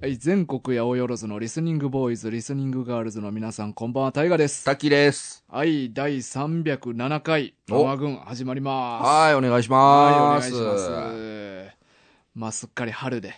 [0.00, 4.64] はい、全国八百万のリスニングボーイズ、リスニングガールズの皆さん、こんばんは、タイガです。
[4.64, 5.44] 滝です。
[5.48, 9.06] はい、第307回、おママ軍始まります。
[9.08, 9.76] はい、お願いしは
[10.12, 10.52] い、おます。
[10.52, 11.76] 願いします。
[12.36, 13.34] まあ、すっかり春で。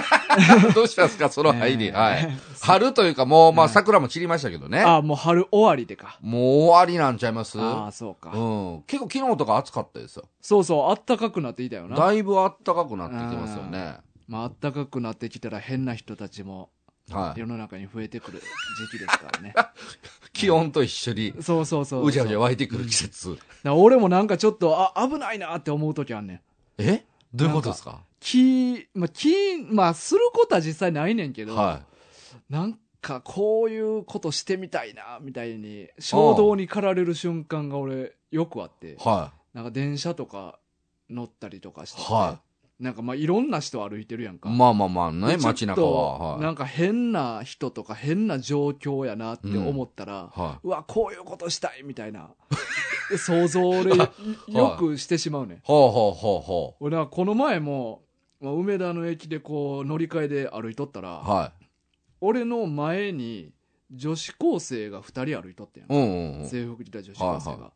[0.74, 1.88] どうしたんですか、その入り。
[1.88, 2.30] えーはい。
[2.62, 4.80] 春というか、もう、 まあ、桜も散りましたけどね。
[4.80, 6.16] あ、もう春終わりでか。
[6.22, 7.60] もう終わりなんちゃいます？
[7.60, 8.30] ああ、そうか。
[8.34, 8.38] う
[8.78, 8.82] ん。
[8.86, 10.24] 結構昨日とか暑かったですよ。
[10.40, 11.96] そうそう、あったかくなってきたよな。
[11.96, 13.98] だいぶ暖かくなってきてますよね。
[14.30, 16.70] まあ、あったかくなってきたら変な人たちも
[17.10, 17.40] はい。
[17.40, 18.40] 世の中に増えてくる
[18.92, 19.52] 時期ですからね。
[20.32, 22.06] 気温と一緒に、そうそうそう。
[22.06, 23.36] うじゃうじゃ湧いてくる季節。
[23.64, 26.40] ら俺もなんかちょっと、あ、危ないなって思う時あんねん。
[26.78, 27.04] え？
[27.34, 28.04] どういうことですか？
[28.20, 31.82] 気、まあ、気、まあ、することは実際ないねんけど、は
[32.48, 40.60] なんかこういうことしてみたいな、みたいに、衝動に駆られる瞬間が俺、よくあってい。、はなんか電車とか
[41.08, 42.04] 乗ったりとかしてい。
[42.04, 42.40] て、は
[42.80, 44.48] なんかまあいろんな人歩いてるやんか。
[44.48, 44.52] い。
[44.52, 46.18] まあまあまあね、街中は。
[46.34, 46.40] はい。
[46.40, 52.30] なんか変な人とか変な状況やなって思ったら、はうわ、こういうことしたいみたいな、
[53.18, 53.94] 想像を俺、
[54.48, 55.58] よくしてしまうねん。
[55.58, 55.60] い。
[55.62, 58.02] ほうほうほうほ俺はこの前も、
[58.40, 61.28] まあ、梅田の駅でこう乗り換えで歩いとったら、う。
[61.28, 61.52] は
[62.22, 63.52] 俺の前に
[63.90, 65.86] 女子高生が2人歩いとってんい。
[65.86, 66.48] うんうんうん。
[66.48, 67.72] 制服着た女子高生が、はいは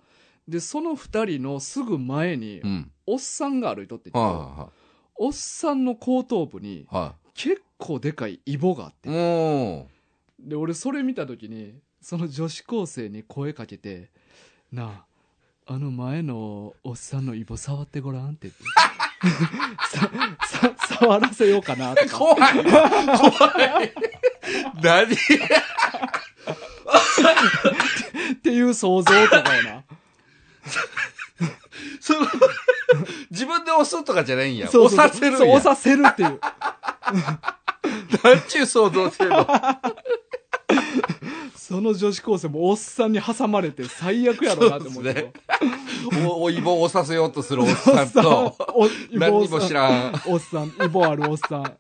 [0.49, 2.91] でその2人のすぐ前に、うん。
[3.07, 4.71] おっさんが歩いとってんけど、は
[5.17, 6.87] おっさんの後頭部に
[7.35, 9.09] 結構でかいイボがあって
[10.41, 14.11] で俺それ見た時にその女子高生に声かけて
[14.73, 15.05] 「な
[15.67, 18.61] ああの前のおっさんのイボ触ってごらん」って言って
[19.89, 20.11] さ
[20.77, 22.09] さ触らせようかなとう。
[22.09, 22.39] か怖い。
[22.65, 23.93] 怖い。
[24.83, 25.15] 何？
[25.15, 25.17] っ
[28.43, 29.85] ていう想像とかをな
[33.65, 34.69] 分で押すとかじゃないんや。
[34.69, 35.39] そうそう押させるんや。
[35.39, 36.41] そう押させるっていう
[38.23, 39.47] なんちゅう想像してるの？
[41.57, 45.33] その女子高生もおっさんに挟まれて最悪やろうなって思うけど
[46.13, 50.23] そうお、おいぼを押させようとするおっさんと、おイボ何にも知らん。
[50.27, 51.79] おっさん、イボあるおっさん。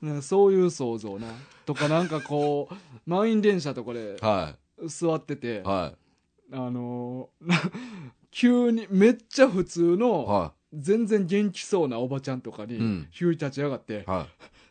[0.00, 1.28] ねそういう想像な。
[1.66, 5.60] とかなんかこう、満員電車とかでは座ってて、い。
[5.60, 5.92] は
[6.52, 7.60] あのーな
[8.36, 9.96] 急にめっちゃ普通い。
[9.96, 14.04] の、は全然元気そうなおばちゃんとかに、うん急に立ち上がって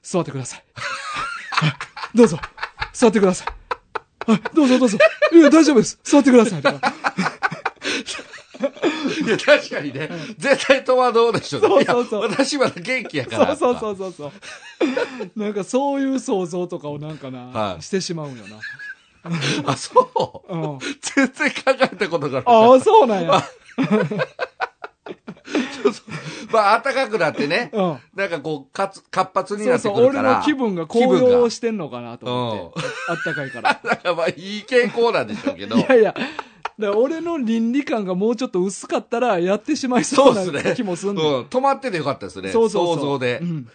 [0.04, 0.64] 座ってください。
[0.76, 1.74] はい
[2.14, 2.38] どうぞ、
[2.94, 3.48] 座ってください。
[4.32, 5.00] はい、どうぞどうぞ。
[5.34, 6.00] いや、大丈夫です。
[6.04, 6.62] 座ってください。
[6.62, 6.94] とか
[9.20, 9.26] い。
[9.26, 11.60] いや、確かにね、絶対戸惑うでしょ。
[11.60, 13.56] そうそうそう私まだ元気やから。。
[13.56, 14.32] そうそうそううそうそ
[15.36, 15.40] う。
[15.40, 18.60] なんかそういう想像とかをなんかな、はいしてしまうんよな。
[19.66, 20.54] あ、そう。
[20.56, 20.80] うん。
[21.02, 23.42] 全然考えたことがなかああ、っそうなんや。
[23.42, 23.50] た。
[26.52, 27.98] まあ、暖かくなってね、うん。
[28.16, 30.38] なんかこう、かつ活発になってそうそう、俺くるから。
[30.40, 32.88] の気分が高揚がしてんのかなと思って。
[33.10, 33.80] あったかいから。
[33.84, 35.76] だからまあ、いい傾向なんでしょうけど。
[35.76, 36.26] いやいや、だか
[36.78, 42.52] ら俺の倫理観がもうちょっと薄かったらやってしまいそうなそうっすね気もすんうんの。、止まっててよかったですね。
[42.52, 43.46] そうそうそう想像でう。
[43.46, 43.68] ん。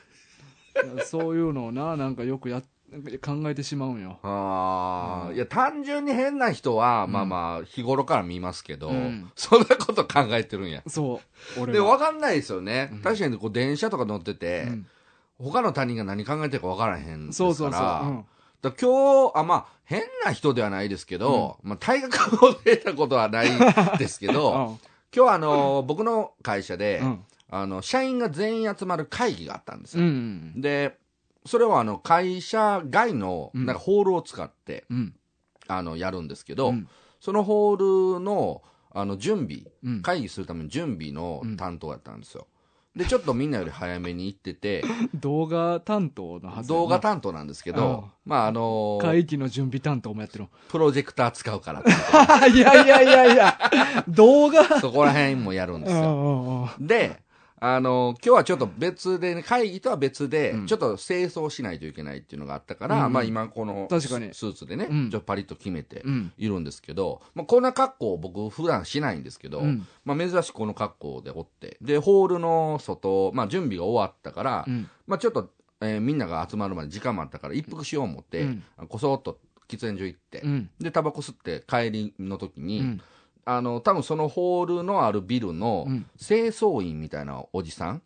[1.05, 2.67] そういうのをな、なんかよくや、なんか
[3.25, 4.19] 考えてしまうんよ。
[4.23, 10.83] ああ、うんいや、単純に変な人は、うんまあまあ、日頃から見ますけど、うんそんなこと考えてるんや。
[10.87, 11.21] そ
[11.57, 11.61] う。
[11.61, 11.91] 俺で、は。
[11.91, 12.91] わかんないですよね。
[12.93, 14.87] うん確かに、こう、電車とか乗ってて、うん
[15.43, 17.83] 他の他人が何考えてるかわからへんですから、そうそうそう。
[17.83, 18.25] うん
[18.63, 23.49] だ今日、あ、まあ、変な人ではないですけど、まあ、大学を出たことはない
[23.99, 24.79] ですけど、
[25.17, 27.25] 今日はあの、僕の会社で、うん。
[27.53, 30.09] あの、社員が全員集まる会議があったんですうよ。
[30.09, 30.61] ん。
[30.61, 30.99] で、
[31.47, 33.67] それはあの、会社外の、うん。
[33.67, 35.15] なんかホールを使って、うん。
[35.69, 36.89] あの、やるんですけど、うん。
[37.21, 38.63] そのホールの、
[38.93, 40.03] あの、準備、うん。
[40.03, 42.47] 会議するための準備の担当やったんですよ。
[42.97, 44.83] で、ちょっとみんなより早めに行ってて、
[45.15, 50.47] 動画担当のはず動画担当なんですけど、まあ、あの会議の準備担当もやってる。
[50.69, 51.81] プロジェクター使うから。
[51.81, 51.91] っ て
[52.51, 53.59] いやいやいやいや、
[54.09, 54.81] 動画。
[54.81, 56.69] そこら辺もやるんですよ。
[56.81, 57.23] で、
[57.63, 66.33] あの、今日はちょっと別でね、会議とは別でうん、ちょっと清掃しないといけないっていうのがあったから、うんまあ今この確かにスーツでね、うんちょっとパリッと決めてうん。
[66.39, 69.87] いるんですけど、まあこんな格好僕普段しないんですけど、うん。
[70.07, 74.89] まあ珍しくこの格好でおって、で、ホールの外、まあ準備が終わったから、うん。
[75.07, 75.51] まあちょっと、
[75.83, 80.71] えーみんなが集まるまで時間もあったから一服しよう思って、うんこそっと喫煙所行って、うん。
[80.81, 83.01] で、タバコ吸って帰りの時に、うん。
[83.45, 88.03] あの、多分そのホールのあるビルのうん清掃員みたいなおじさん。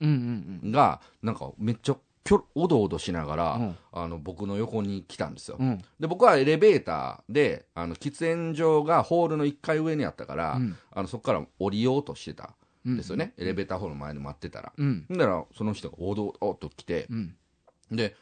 [0.70, 5.58] が、なんかめっちゃきょおどおどしながら、うんあの、僕の横に来たんですよ。
[5.60, 5.78] うん。
[6.00, 12.54] で、僕はエレベーターで、あの、喫煙所がホールの1階上にあったから、うんあの、そこから降りようとしてた
[12.86, 13.34] うんんですよね。
[13.36, 14.72] エレベーターホールの前で待ってたら。
[14.76, 15.06] うん。
[15.10, 17.36] だから、その人がおどおっと来て、うん。
[17.90, 18.16] で、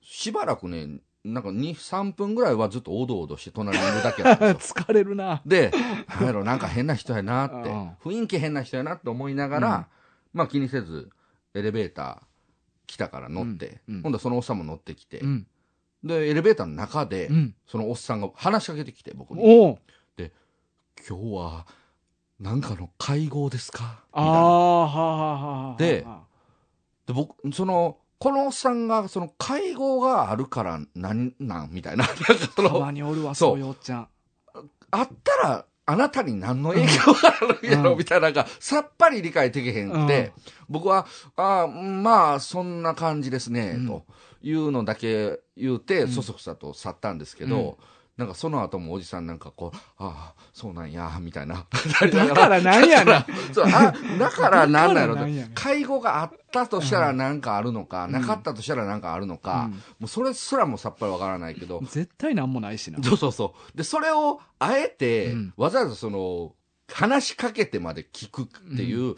[0.00, 1.00] しばらくね、
[1.32, 4.74] なんか2、3分ぐらいはずっとおどおどして隣にいるだけだったんですよ。
[4.86, 5.42] 疲れるな。
[5.44, 5.72] で、
[6.18, 9.86] なんやろ、なんか変な人やなってうん、雰囲気変な人やなって思いながら、うん
[10.32, 11.08] まあ気にせず、
[11.54, 12.18] エレベーター
[12.86, 15.46] 来たから乗って、うんうん今度はそのおっさんも乗ってきて、うん。
[16.04, 17.54] で、エレベーターの中で、うん。
[17.66, 19.40] そのおっさんが話しかけてきて、僕に。
[19.42, 19.78] おう
[21.08, 21.66] 今日は、
[22.40, 24.04] なんかの会合ですか？
[24.08, 24.32] みたああ、いな。
[24.32, 25.76] はあはあはあ。
[25.76, 26.06] で
[27.06, 32.06] で、僕、その、このおっさんが、その会合があるから、なんなんみたいな。
[32.06, 34.08] なんかそたの、まにおるわ、そうそういうおっちゃん。
[34.90, 37.98] あったら、あなたに何の影響があるんやろ、うん。
[37.98, 40.32] みたいなのが、さっぱり理解できへんくて、
[40.68, 43.86] 僕は、ああ、まあ、そんな感じですね、うん。
[43.86, 44.04] と
[44.42, 46.08] いうのだけ言うて、うん。
[46.08, 47.78] そそくさと去ったんですけど、
[48.16, 51.66] なんかその後もおじさんなんかこう、ああ、そうなんや、みたいな。
[52.12, 53.24] だからなんやねん。
[53.52, 63.02] そうあだからなんだろう介護があったとしたらなんかあるのか、うんなかったとしたらなんかあるのか、もうそれすらもさっぱりわからないけど、絶対なんもないしな。
[63.02, 63.76] そうそうそう。
[63.76, 66.54] で、それをあえて、うんわざわざその、
[66.90, 69.16] 話しかけてまで聞くっていう、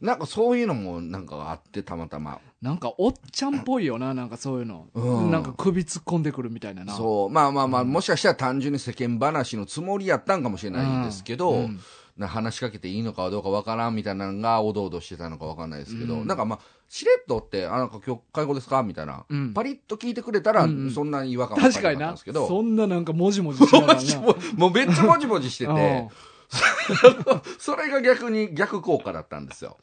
[0.00, 2.40] なんかそういうのもなんかあってたまたま。
[2.62, 4.86] なんかおっちゃんっぽいよな、なんかそういうの。
[4.94, 6.94] うんなんか首突っ込んでくるみたいなな。
[6.94, 7.30] そう。
[7.30, 11.80] まあまあまあ、うんもしかしたら単純に世間話のつもりやったんかもしれないですけど、うん
[12.20, 16.58] な話しかけていいのかどうかわからんみたいなのがおどおどしてたのかわかんないですけど、うんなんかまあ、
[16.88, 22.10] しれっとって、あ、なんか今日介護ですかみたいな、うんパリッと聞いてくれたら、うんそんなに違和感は確かにな。
[22.10, 24.20] んですけど、そんななんかもじもじしながらもじな。
[24.22, 26.08] ももうめっちゃもじもじして うんて、
[27.58, 29.78] それが逆に逆効果だったんですよ。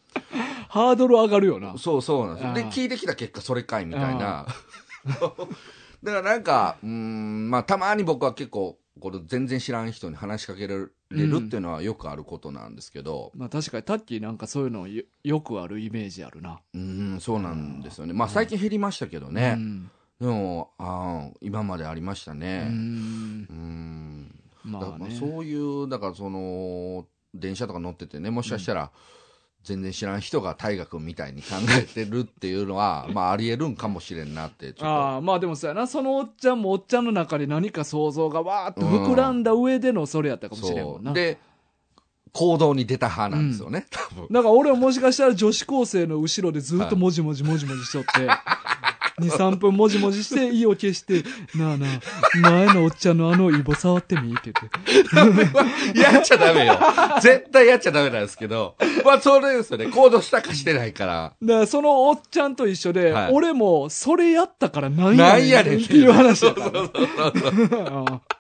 [0.70, 1.78] ハードル上がるよな。
[1.78, 2.54] そうそうなんですよ。
[2.54, 4.46] で、聞いてきた結果、それかいみたいな。
[5.08, 5.42] だか
[6.04, 10.76] らなんか、うーん、まあ、たまに僕は結構、これ全然知らん人に話しかけら
[11.12, 16.60] れるっていうのはよくあることなんですけど、まあ確かにタッキーなんかそういうのよよくあるイメージあるな。
[16.74, 18.14] うーん、そうなんですよね。
[18.14, 19.56] まあ、最近減りましたけどね。
[19.58, 22.64] うんでも、ああ、今までありましたうね。
[22.64, 24.37] んうーん。
[24.68, 25.12] まあね。
[25.12, 28.92] そういう、だからその、電車とか乗っててね、もしかしたら、
[29.64, 34.74] 全然知らん人が大河君みたいに考えてるっていうのは、 まああり得るんかもしれんなって。
[34.80, 41.14] ああまあでもそうやなそのおっちゃんもおっちゃんの中で何か想像がわーっと膨らんだ上でのそれやったかもしれんもんな、そう。
[41.16, 41.38] で、
[42.32, 44.28] 行動に出た派なんですよね、多分。
[44.32, 48.10] だから俺はもしかしたら女子高生の後ろでずっともじもじもじもじしとって、
[49.20, 51.24] 2、3分もじもじして、意を消して、
[51.56, 52.00] なあなあ、
[52.40, 55.34] 前のおっちゃんのあのイボ触ってみって言っ
[55.94, 55.98] て。
[56.00, 56.78] やっちゃダメよ。
[57.20, 58.76] 絶対やっちゃダメなんですけど。
[59.04, 59.88] まあそれですよね。
[59.88, 61.34] 行動したかしてないから。
[61.42, 66.70] だからそのおっちゃんと一緒で、はい俺もそれやったからなんやなんやねんねんっていう話やから。
[66.72, 68.22] そうそう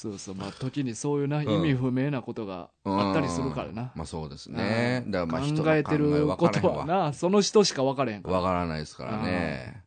[0.00, 3.92] そうそう、まあ時にそういうな、意味不明なことがあったりするからな。
[3.94, 5.04] まあそうですね。
[5.08, 8.38] だからまあ人の考えてることはな、 その人しか分からへんから。
[8.38, 9.84] わからないですからね。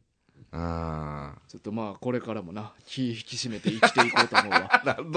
[0.51, 1.33] うん。
[1.48, 4.62] ちょっとまあこれからもな、気引き締めて生きていこうと思うわ。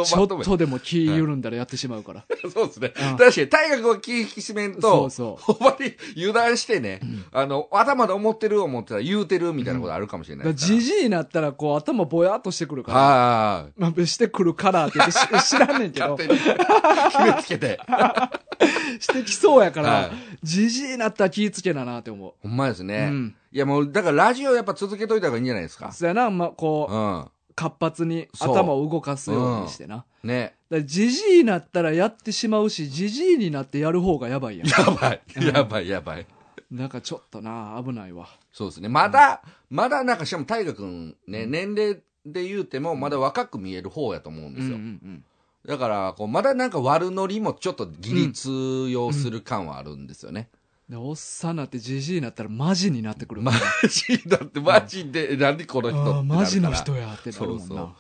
[0.04, 2.24] ちょっとでも気緩んだらやってしまうから。
[2.52, 2.92] そうですね。
[3.12, 7.00] うん確かに、大学を気引き締めんそとう、そほんまに油断してね、
[7.32, 10.38] あの、頭で思ってる思ってたら言うてるみたいなことあるかもしれう。
[10.38, 12.98] ないじじいになったらこう頭ぼやっとしてくるから。
[12.98, 13.72] はい。
[13.80, 14.98] まあ、してくるからって
[15.42, 17.80] 知らんねんけど 勝、手に決めつけて。
[19.00, 20.10] してきそうやかはらい、
[20.42, 22.32] じじいになったら気ぃつけななって思う。
[22.42, 23.08] ほんまですね。
[23.10, 25.90] うんいやもう、だからラジオやっぱ続けといた方がいいんじゃないですか。
[25.90, 27.26] そやな、まあ、こう、うん。
[27.56, 30.04] 活発に頭を動かすようにしてな。
[30.22, 30.54] ね。
[30.70, 34.68] だからじじいになったらやってしまうし、じじいになってやる方がやばいやん。
[34.68, 35.20] やばい。
[35.54, 36.26] やばい、やばい。
[36.70, 38.28] なんかちょっとな、危ないわ。
[38.52, 38.88] そうですね。
[38.88, 44.76] まだ、まだなんかしかも大河君ね、年齢で言うてもまだ若く見える方やと思うんですよ。
[44.76, 45.24] うんうん
[45.66, 50.48] だから、こう、まだなんか悪ノリもちょっと義理通用する感はあるんですよね。
[50.88, 53.52] でおっさんなってじじいになったらマジになってくるマ。
[53.88, 57.64] ジだって、マジで、何この人マジの人やってなるもんな。
[57.66, 57.90] そうそう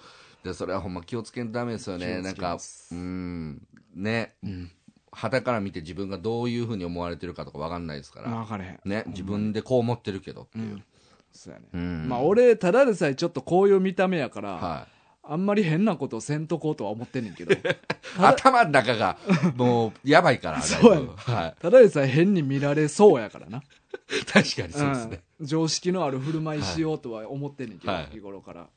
[0.44, 2.22] で、それはほんま気をつけんとダメですよね。
[2.22, 2.58] なんか
[2.92, 3.62] うん、
[3.94, 4.70] ね、うん。
[5.10, 8.30] 肌から見て自分がどういうふうに思われてるかとかわかんないですから。
[8.30, 8.80] 分かれへん。
[8.84, 10.64] ね、自分でこう思ってるけどっていう。
[10.64, 10.84] うん。
[11.32, 11.66] そうやね。
[11.72, 14.95] うんまあ俺、ただでさえちょっとこういう見た目やから、はい。
[15.28, 17.54] あんまり変なことをせんとこうとは思ってんねんけど、
[18.18, 19.16] 頭の中が、
[19.56, 21.54] もう、やばいから、 そうやはい。
[21.60, 23.62] ただでさえ変に見られそうやからな。
[24.32, 25.10] 確かにそうですね。
[25.10, 28.68] うん常識のある振る舞いしようとは思ってんねんけど、はい日頃から。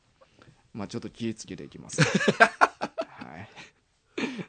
[0.74, 2.02] まあちょっと気ぃつけていきます。
[2.02, 2.08] は
[3.38, 3.50] い。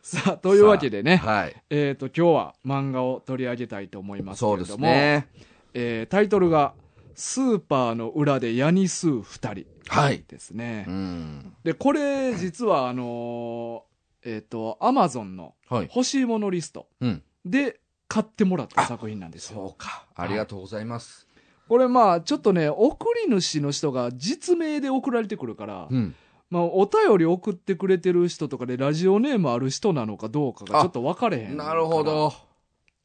[0.02, 1.56] さあ、というわけでね、はい。
[1.70, 5.28] えっ、と、今日は漫画を取り上げたいと思いますけそうですれども、ね。
[5.72, 6.74] えータイトルが、
[7.14, 9.66] スーパーの裏でヤニスー二人。
[9.90, 10.84] はいですね。
[10.88, 11.52] うん。
[11.64, 13.90] で、これ、実は、あのー
[14.22, 15.90] えっ、と、アマゾンのはい。
[15.94, 17.22] 欲しいものリストうん。
[17.44, 19.56] で買ってもらった作品なんですよ。
[19.56, 20.06] そうか。
[20.14, 21.26] ありがとうございます。
[21.68, 26.14] これまあちょっとね送り主の人が実名で送られてくるから、うん。
[26.50, 32.32] まあ、お便り送ってくれてる人とかでラジオネームある人なのかどうかがあちょっと分かれへんなるほど。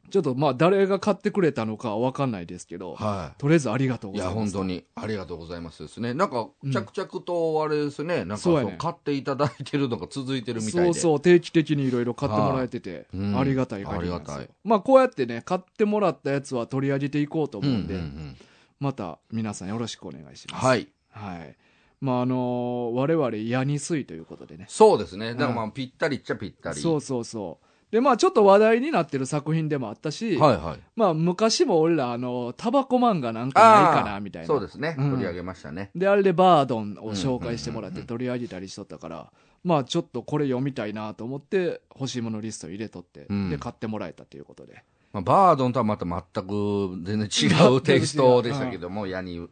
[0.09, 4.15] ちょっとまあ誰が買ってくれたのかは分かんないですけど、はとりあえずありがとうい。
[4.15, 6.13] いや、ございます本当にありがとうございますですね。
[6.13, 10.93] なんかうん、着々とあれですね、なんかそうやね買っていただいてるのが続いてるみたいで。
[10.93, 18.37] そうそう定期的にいろいろ買ってもらえてて、うんありがたい限りですよありがたいまあこうやってね買ってもらったやつは取り上げていこうとうんうんう思うんで、ん。
[18.79, 20.87] また皆さんよろしくお願いしますはい。
[21.09, 21.55] はい
[22.01, 25.33] まああのー我々矢に水ということでねそうですね。
[25.33, 26.79] だからまあ、ぴったりっちゃぴったり。
[26.79, 30.79] そうそうそうでまあちょっと話題になってる作品でもあったし、はいはい。
[30.97, 34.47] まあ昔も俺らあのタバコ漫画なんかないかなみたいな。
[34.47, 34.97] そうですね。
[34.99, 35.11] うん。
[35.11, 35.91] 取り上げましたね。
[35.95, 38.01] であれでバードンを紹介してもらってうんうんうん。
[38.01, 39.31] うん取り上げたりしとったから、
[39.63, 43.49] まあちょっとこれ読みたいなと思って欲しいものリスト入れとって、うん。
[43.49, 44.83] で買ってもらえたということで。
[45.13, 49.47] まあ、バードンとはまた全く全然違うテイストでしたけども、矢に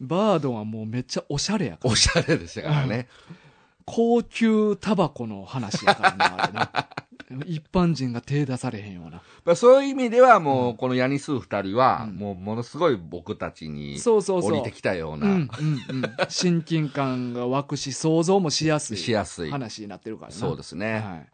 [0.00, 1.92] バードンはもうめっちゃおしゃれやから。
[1.92, 3.06] おしゃれでしたからね。
[3.92, 7.44] 高級タバコの話やからなあれね。
[7.46, 9.22] 一般人が手出されへんような。
[9.44, 12.16] まあ、そういう意味ではもう、このヤニスー二人は、うん。
[12.16, 14.52] もうものすごい僕たちにそうそうそう。
[14.52, 15.48] 降りてきたような、
[16.28, 19.50] 親近感が湧くし想像もしやすいしやすい。
[19.50, 20.36] 話になってるからな。
[20.36, 21.00] そうですね。
[21.00, 21.26] はい。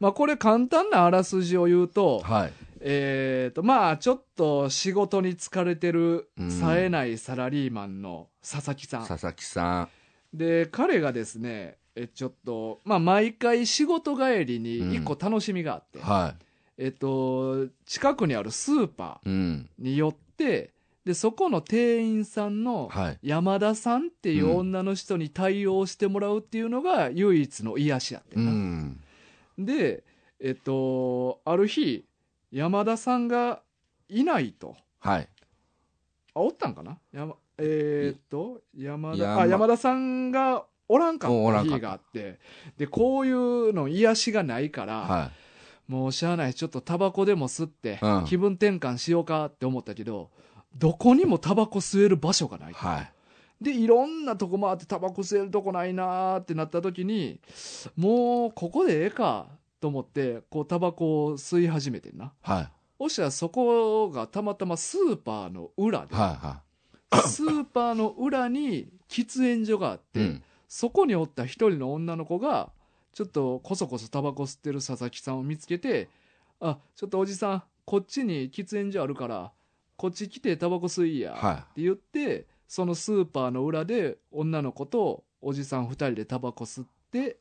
[0.00, 2.52] まあ、これ簡単なあらすじを言うと、はい。
[2.80, 6.50] えーとまあちょっと仕事に疲れてるうん。
[6.50, 9.88] 冴えないサラリーマンの佐々木さん、佐々木さん。
[10.32, 16.34] で彼がですねえちょっと、まあ、毎回仕事帰りに一個楽しみがあって、は
[16.76, 19.28] えっと近くにあるスーパい。
[19.28, 19.68] うん。
[19.80, 20.70] ーに寄って
[21.04, 23.18] でそこの店員さんのはい。
[23.22, 29.00] 山田さんっていう女の人に対応してもらうっていうのが唯一の癒しやってうんな、ん。
[29.58, 30.04] で
[30.38, 32.04] えっとある日
[32.52, 33.62] 山田さんが
[34.08, 35.28] いないとはい。
[36.34, 36.96] あおったんかな？
[37.12, 42.38] 山えーっと山田山あ山田さんがおらんかった日があって
[42.76, 45.30] でこういうの癒しがないから、は
[45.86, 50.30] もうしゃあないちょっとタバコでも吸って、うん気分転換しようかって思ったけど
[50.76, 52.74] どこにもタバコ吸える場所がないい。
[52.74, 53.12] はい。
[53.64, 57.40] でいろんなとこ回ってタバコ吸えるとこないなーってなった時に
[57.96, 59.46] もうここでええか
[59.80, 62.68] と思ってこうタバコを吸い始めてんなはい。
[63.00, 66.38] そしたらそこがたまたまスーパーの裏で、は
[67.12, 67.16] い。
[67.16, 70.00] はスーパーの裏に喫煙所があっい。
[70.12, 70.42] て、うん。
[70.68, 72.70] そこにおった一人の女の子が
[73.12, 76.08] ちょっとこそこそタバコ吸ってる佐々木さんを見つけて
[76.60, 79.52] 「あちょっとおじさんこっちに喫煙所あるから
[79.96, 87.38] こっち来てタバコ吸いや」はって言ってそのスーパーの裏で女の子とおじさん二人でタバコ吸って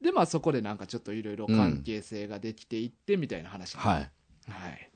[0.00, 3.78] でまあそこでなんかちょっといろいろ関係性ができていってみたいな話い。
[3.78, 4.10] はい。
[4.50, 4.90] はい。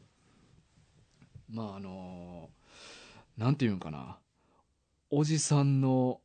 [1.49, 2.51] まああの
[3.37, 4.19] なんていうんかな
[5.11, 6.21] おじさんの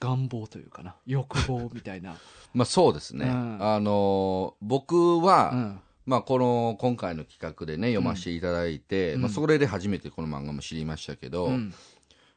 [0.00, 0.94] 願望というかな。
[1.06, 2.16] 欲望みたいな、
[2.54, 3.26] まあそうですね。
[3.26, 3.58] うん。
[3.60, 9.22] あのー僕は、うん、まあこの今回の企画でね、読ませていただいて、うん。
[9.22, 11.74] まあそれで初めてこの漫画も知りましたけど、うん。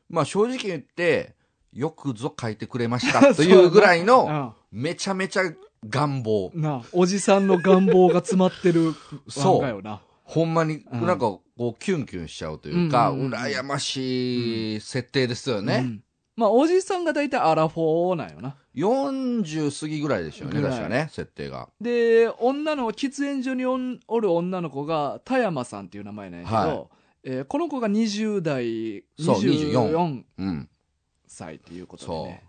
[0.09, 1.35] まあ正直言って、
[1.73, 5.43] よくぞ書いてくれました というぐらいの、めちゃめちゃ
[5.87, 6.51] 願望。
[6.53, 8.93] なあおじさんの願望が詰まってる
[9.27, 9.57] そう。
[9.59, 10.01] 漫画よな。
[10.23, 11.05] ほんまに、うん。
[11.05, 15.99] なんかこうキュンキュンしちゃうというか、うんうんうん羨ましい設定ですよね。
[16.38, 18.55] うんまあおじさんが大体アラフォーなんよな。
[18.75, 20.71] 40過ぎぐらいでしょうね、ぐらい。
[20.71, 21.67] 確かね、設定が。
[21.81, 23.65] で女の喫煙所に
[24.07, 26.88] おる女の子が田山さんっていう名前なんやけど、はい。
[27.23, 30.69] えーこの子が20代そう24うん。
[31.27, 32.43] 歳っていうことでね。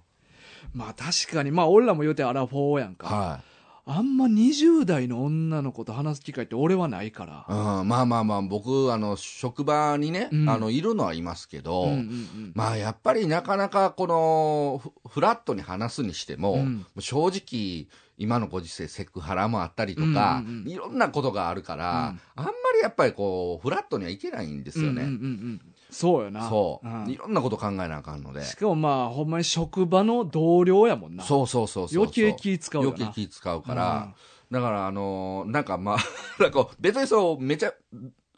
[0.73, 1.51] まあ確かに。
[1.51, 3.41] まあ俺らも言うてアラフォーやんか、は
[3.85, 7.47] あんま20代の女の子と話す機会って俺はないから。
[7.49, 7.81] い。
[7.81, 10.49] うん、まあまあまあ、僕、あの、職場にね、うん。
[10.49, 16.87] あの、いるのはいますけど、うんうんうんまあやっぱりなかなかこのフフラットに話すにしても、うん。
[17.01, 20.71] 正直今のご時世セクハラもあったりとか、うんうんうん。
[20.71, 22.21] いろんなことがあるから、うん。
[22.37, 25.03] あんまりやっぱりこうフラットにはいけないんですよね。
[25.03, 25.61] うんうんうんうん
[25.93, 26.49] そうよな。
[26.49, 27.09] そう、ん。
[27.09, 28.45] いろんなこと考えなあかんので。
[28.45, 31.23] しかもまあほんまに職場の同僚やもんな。
[31.23, 31.99] そうそうそうそう。
[32.03, 34.15] 余計気使う余計気使うから、
[34.51, 35.99] だからあのーなんかまあ、
[36.43, 37.73] なんか別にそう、めちゃ、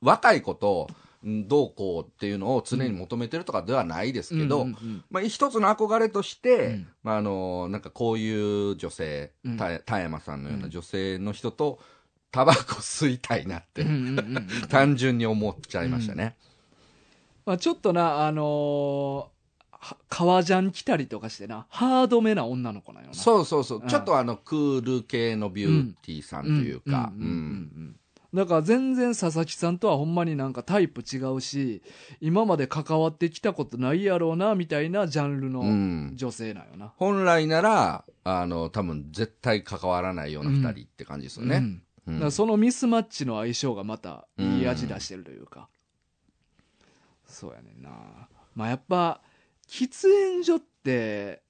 [0.00, 0.88] 若い子と、
[1.26, 5.04] んどうこうっていうのを常に求めてるとかではないですけど、うんうんうん。
[5.11, 6.88] まあ、一つの憧れとして、うん。
[7.02, 9.56] まあ、あのなんかこういう女性、うん。
[9.56, 11.78] た田山さんのよううなん女性の人と
[12.30, 14.49] タバコ吸いたいなって、うんうんうんうん。
[14.68, 16.37] 単純に思っちゃいましたね。
[17.46, 19.34] まあ、ちょっとなあのー
[19.84, 23.14] は革ジャン着たりとかしてなハードめな女の子なんよな。
[23.14, 23.86] そうそうそう、うん。
[23.86, 27.20] ちょっとあのクール系のビューティーさんというか、ん。
[27.20, 27.96] んんん
[28.32, 31.82] だから全然佐々木さんとはほんまになんかタイプ違うし、
[32.20, 36.12] 今まで関わってきたことないやろうな、みたいなジャンルうのん。
[36.16, 36.92] 女性なんよな。
[36.96, 41.82] 本来なら、あの、多分絶対関わらないような二人って感じですよね。
[42.06, 42.22] うん。
[42.22, 42.32] うん。
[42.32, 45.68] そのミスマッチの相性がまたいい味出してるというか。
[47.34, 47.90] そうやねんな。
[48.54, 49.20] まあやっぱ、
[49.68, 51.42] 喫煙所って、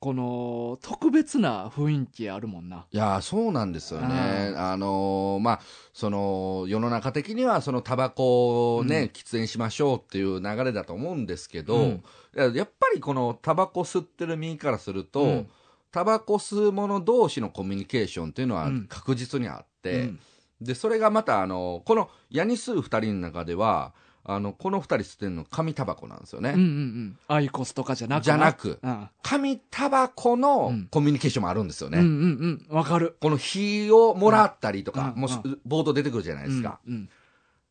[0.00, 2.86] この特別な雰囲気あるもんな。
[2.92, 4.54] いやーそうなんですよね。
[4.56, 5.60] あのーまあ、
[5.92, 12.02] その、世の中的には、その、タバコをね、うん喫煙しましょうっていう流れだと思うんですけど、うん
[12.36, 15.48] いややっぱりこの、タバコ吸ってる身からすると、うん
[15.90, 20.20] タバコ吸う者同士のコミュニケーションっていうのはうん確実にあって、うん
[20.60, 23.94] で、それがまた、あの、この、ヤニスー二人の中では、
[24.30, 26.50] あの、この二人吸ってるの紙タバコなんですよね。
[26.50, 27.18] うんうんうん。
[27.28, 31.98] アイコスとかじゃなくじゃなくうん紙タバコのうんコミュニケーションもあるんですよね。
[31.98, 32.76] うんうんうん。
[32.76, 33.16] わかる。
[33.20, 36.78] この火をもらったりとか、うんもうしボード出てくるじゃないですか。
[36.86, 37.08] うんうん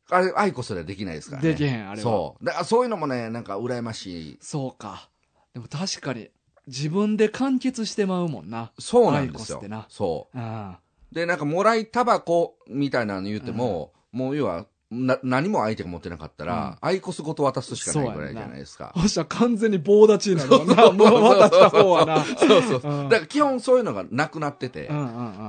[0.09, 1.49] あれ、アイコスではできないですからね。
[1.49, 2.01] できへん、あれは。
[2.01, 2.45] そう。
[2.45, 4.37] だからそういうのもね、なんか羨ましい。
[4.39, 5.09] そうか。
[5.53, 6.29] でも確かに、
[6.65, 8.71] 自分で完結してまうもんな。
[8.79, 9.85] そうなんですよアイコスってな。
[9.89, 10.79] そあ
[11.11, 11.13] う。
[11.15, 19.01] で、なんか、もらいタバコみたいなの言っても、もう要は、な、何も相手が持ってなかったら、アイコスごと渡すしかないぐらいじゃないですかあ。。
[19.01, 20.91] そしたら完全に棒立ちになるもんな。
[20.91, 22.23] もう渡した方はな。
[22.23, 24.89] そうそうだから基本そういうのがなくなってて。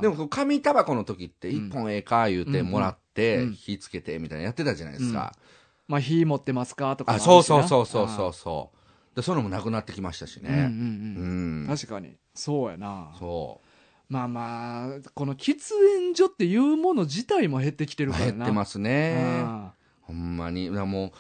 [0.01, 5.35] でも、紙タバコの時って、一本ええか言うてもらって、うん火つけてみたいなやってたじゃないですか。
[5.89, 7.19] まあ、火持ってますかとか。
[7.19, 8.71] そうそうそうそうそうそ
[9.13, 9.17] う。
[9.17, 10.51] で、そういうのもなくなってきましたしね。
[10.51, 11.65] うん。
[11.65, 11.67] うん。
[11.69, 12.17] 確かに。
[12.35, 13.13] そうやな。
[13.19, 13.61] そ
[14.09, 18.07] まあまあ、この喫煙所っていうもの自体も減ってきてう。
[18.07, 18.33] るからな。
[18.33, 19.17] 減ってますね。
[19.45, 19.73] あ
[20.03, 20.71] ほんまに。
[20.71, 21.13] もう、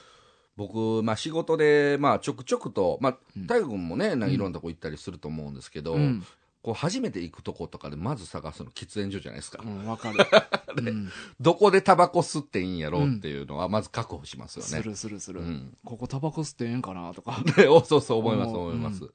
[0.57, 6.25] 僕、まあ仕事で、まあちょくちょくと、まあうん、大河君もね、なんかうんいろんなとこ行ったりすると思うんですけど、うん。
[6.63, 9.63] こう初めて行くとことかでまず探すの喫煙所じゃないですか。
[9.65, 10.19] うん、わかる。
[10.77, 11.09] うん
[11.41, 14.69] どこでタバコ吸っていいんやろうっていうのは、まず確保しますよね。
[14.69, 15.41] するするする。
[15.41, 15.77] うん。
[15.85, 17.43] ここタバコ吸ってええんかなとか。
[17.85, 19.09] そうそう思います、思います。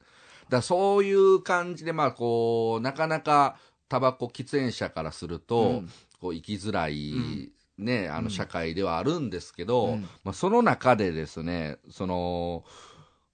[0.48, 3.58] うだそういう感じで、まあこう、なかなか
[3.90, 5.90] タバコ喫煙者からすると、うん。
[6.20, 8.24] こう生きづらい、ね、あうん。
[8.26, 10.02] の社会ではあるんですけど、うん。
[10.24, 12.64] まあ、その中でですね、その、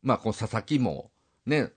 [0.02, 1.12] まあ、この佐々木も、
[1.45, 1.72] ね、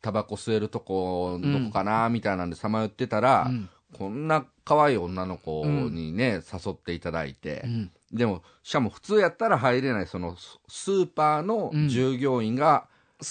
[0.00, 3.68] タバコ吸えるとこ、どこかな、みたいなんでさまよってたら、うん。
[3.96, 7.90] こんな可愛い女の子にね、誘っていただいてう、ん。
[8.12, 12.86] でも、しかも普通やったら入れない、そのススーパーの従業員が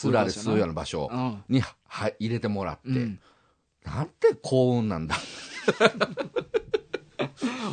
[0.06, 1.76] 裏で吸うような場所うんには
[2.20, 3.20] 入れてもらって、うん
[3.86, 5.16] なんて幸運なんだ。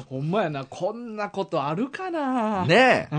[0.09, 2.65] ほんまやな、こんなことあるかな。
[2.65, 3.17] ねう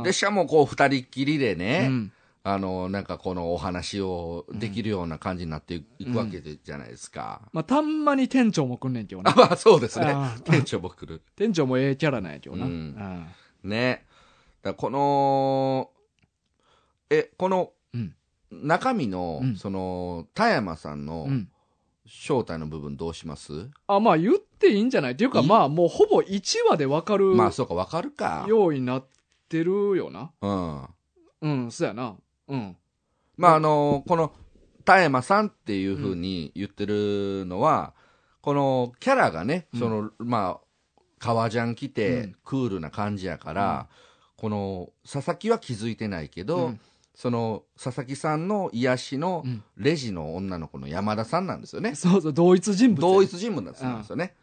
[0.00, 0.02] ん。
[0.02, 2.12] で、しかもこう二人っきりでね、うん
[2.46, 7.40] あの、なんかこのお話をできるような感じになっていくわけでじゃないですか。
[7.54, 9.34] まあ、たんまに店長も来んねんけど あ、な。
[9.34, 10.36] まあそうですねあ。
[10.44, 11.22] 店長も来る。
[11.36, 12.66] 店長もええキャラなんやけどな。
[12.66, 13.26] ううんん。
[13.62, 14.04] ね。
[14.60, 15.90] だからこの、
[17.08, 17.70] え、このうん。
[18.62, 21.48] 中身の、うんその、田山さんのうん。
[22.06, 25.12] 正体の部分どうします、あ、まあ言っていいんじゃない？
[25.12, 25.48] っていうか、いい？
[25.48, 28.44] まあもうほぼ1話でわかるまあそうか、わかるか。
[28.46, 29.06] ようになっ
[29.48, 30.30] てるよな。
[30.42, 31.62] うん。
[31.64, 32.14] うん、そうやな。
[32.48, 32.76] うん。
[33.38, 34.34] まああの、この、
[34.84, 37.94] 田山さんっていうふうに言ってるのは、
[38.42, 43.88] このキャラがね、うんその、まあ、革ジャン着て、うんクールな感じやから、
[44.36, 46.80] この、佐々木は気づいてないけど、うん
[47.14, 51.94] その、佐々木さんの癒しのうんレジの女の子の山田さんなんですよね。
[51.94, 53.14] そうそう、同一人物や。
[53.14, 54.34] 同一人物なんですよね。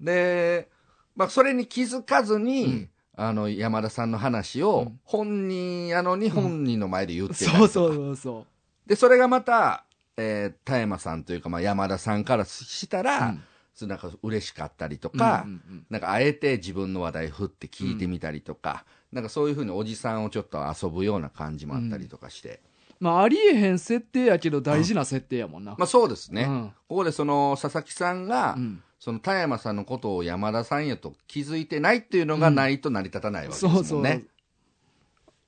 [0.00, 0.68] で、
[1.16, 8.46] まあ、それに気づかずに、うんあの、山田さんの話をうん、本人やのに本人の前で言ってたそうそうそうそ
[8.86, 9.84] で、それがまた、
[10.16, 13.02] えー、田山さんというか、まあ、山田さんからしたう。
[13.02, 22.60] ら、うんそうなんか嬉しかったりとか、うんうんうんなんかあえて自分の話題振って聞いてみたりとか、なんかそういうふうにおじさんをちょっと遊ぶような感じもあったりとかして。
[23.00, 25.74] まあありえへん設定やけど大事な設定やもんな。
[25.76, 26.44] まあそうですね。
[26.44, 33.78] うんここでその佐々木さんが、うんその田山さんのことを山田さんやと気づいてないっていうのがないと成り立たないわけですもんね。
[33.82, 34.22] そうそう。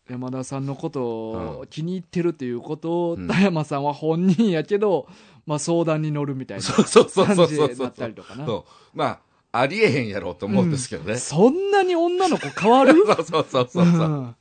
[0.08, 3.28] 山田さんのことを気に入ってるっていうことを、うん。
[3.28, 5.06] 田山さんは本人やけど、
[5.46, 8.44] まあ相談に乗るみたいなそうそうそう感じになったりとかな。
[8.46, 8.96] そう。
[8.96, 9.20] ま
[9.52, 11.16] あ、ありえへんやろうと思うんですけどね。
[11.16, 12.94] そんなに女の子変わる？
[13.06, 13.84] そうそうそうそう。
[13.84, 13.86] う。
[13.86, 14.36] ん。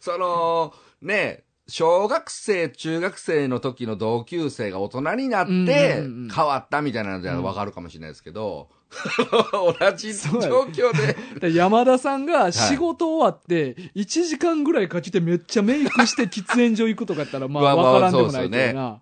[0.00, 8.68] その、ね、小学生、中学生の時の同級生が大人になってうんうんうん変わったみたいなのじゃわかるかもしれないですけど、
[9.52, 10.96] 同じ状況
[11.40, 19.00] で、で山田さんが仕事終わって1時間ぐらいかけてめっちゃメイクして喫煙所行くとかやったらまあわからんでもないけどな。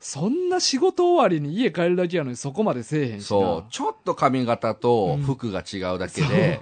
[0.00, 3.22] そんな仕事終わりに家帰るだけやのにそこまでせえへんしな。
[3.22, 6.60] そう、ちょっと髪型と服が違うだけで、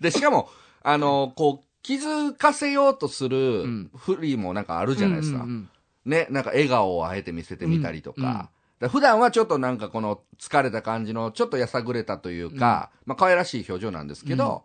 [0.00, 0.48] で、しかも、
[0.84, 3.90] あの、こう、気づかせようとするん。
[3.96, 5.42] フリーもなんかあるじゃないですか。
[5.42, 5.68] うんうん
[6.04, 8.50] ね、なんか笑顔をあえて見せてみたりとか。
[8.88, 14.64] 普段はちょっとなんかこの疲れた感じの、ちょっとやさぐれたというか、まあ可愛らしい表情なんですけど、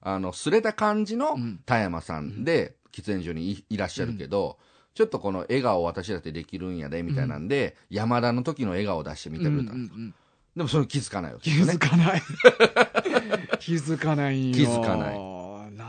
[0.00, 4.58] あの、すれた感じのうん田山さんで、喫煙所にいいらっしゃるけど、
[4.94, 9.60] ちょっとこの笑顔私だってできるんやで、みたいなんで、山田の時の笑顔を出してみてくれた。
[9.60, 10.14] うんうんうん
[10.56, 11.62] でもそれ気づかないわけね。
[11.62, 12.22] づかない。
[13.60, 15.14] 気づかない 気づかない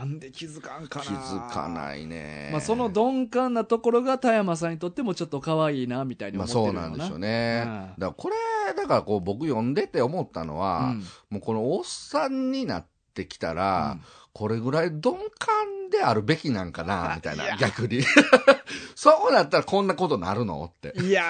[0.00, 2.48] なんで気づかんかな気づかないね。
[2.52, 7.62] まあ、その鈍感なところが田山さんにとってもちょっと可愛いなみたいにま思ってるのあそうなんでしょうね。
[7.66, 8.36] うんだからこれ、
[8.74, 14.00] だからこう僕読んでて思ったのは、うんもうこのおっさんになってきたら、うん
[14.32, 18.00] これぐらい鈍感であるべきなんかな、 みたいな、逆に。
[18.94, 20.64] そうなったらこんなことなるの？
[20.72, 20.94] って。
[21.02, 21.28] いや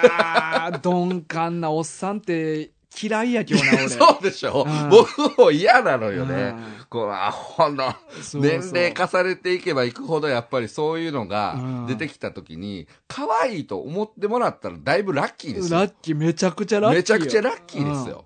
[0.71, 3.89] ー鈍感なおっさんって嫌いやけどな俺。
[3.89, 4.65] そうでしょ。
[4.67, 4.89] うん。
[4.89, 6.35] 僕も嫌なのよね。
[6.35, 6.63] うん。
[6.89, 7.93] このアホの
[8.33, 11.87] 年齢重ねていけばいくほどやっぱりそういうのがうん。
[11.87, 15.79] 出てきた時に、可愛いと思ってもらったらだいぶラッキーですよ。
[15.79, 15.87] ラ。
[15.87, 16.97] ッキーめちゃくちゃラッキーよ。
[16.99, 18.25] めちゃくちゃラッキーですよ。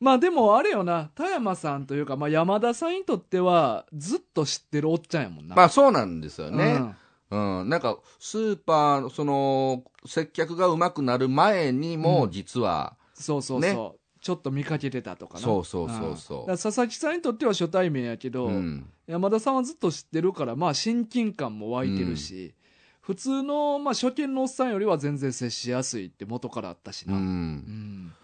[0.00, 1.10] まあでもあれよな。
[1.14, 5.56] 田山さんというか、まあ、山田さんにとってはずっと知ってるおっちゃんやもんな。
[5.56, 6.64] まあそうなんですよね。
[6.64, 7.60] うん。
[7.60, 12.30] うん、なんか、スーパー、その、接客が上手くなる前にも、うん。
[12.30, 13.98] 実は、そうそうそう、ね。
[14.20, 15.40] ちょっと見かけてたとかな。
[15.40, 16.56] そうそうそうそう。
[16.58, 22.54] 佐々木さんにとっては初対面やけど、うん、山田さんはずっと知ってるからまあ親近感も湧いてるし、
[23.00, 27.10] 普通の、まあ、初見のおっさんよりは全然接しやすいって元からあったしう。
[27.10, 27.22] な、うん。
[27.56, 28.14] ん。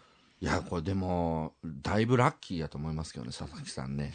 [0.41, 4.13] いや、これでも、だいぶラッキーやと思いますけどね、佐々木さんね。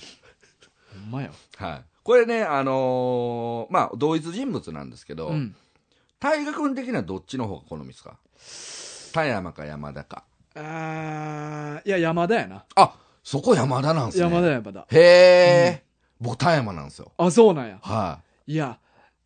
[0.94, 1.86] ほんまよ、はい。
[2.04, 5.56] これね、あのーまあ、同一人物なんですけど、うん、
[6.20, 8.20] 大河君的にはどっちの方が好みですか？
[9.14, 10.24] 田山か山田か。
[10.56, 12.66] あーいや山田やな。
[12.76, 14.24] あ、そこ山田なんですね。
[14.24, 15.84] 山田山田へえ、
[16.20, 17.12] 僕田山なんですよ。
[17.18, 17.80] あそうなんや。
[17.82, 18.56] はい。
[18.56, 18.80] や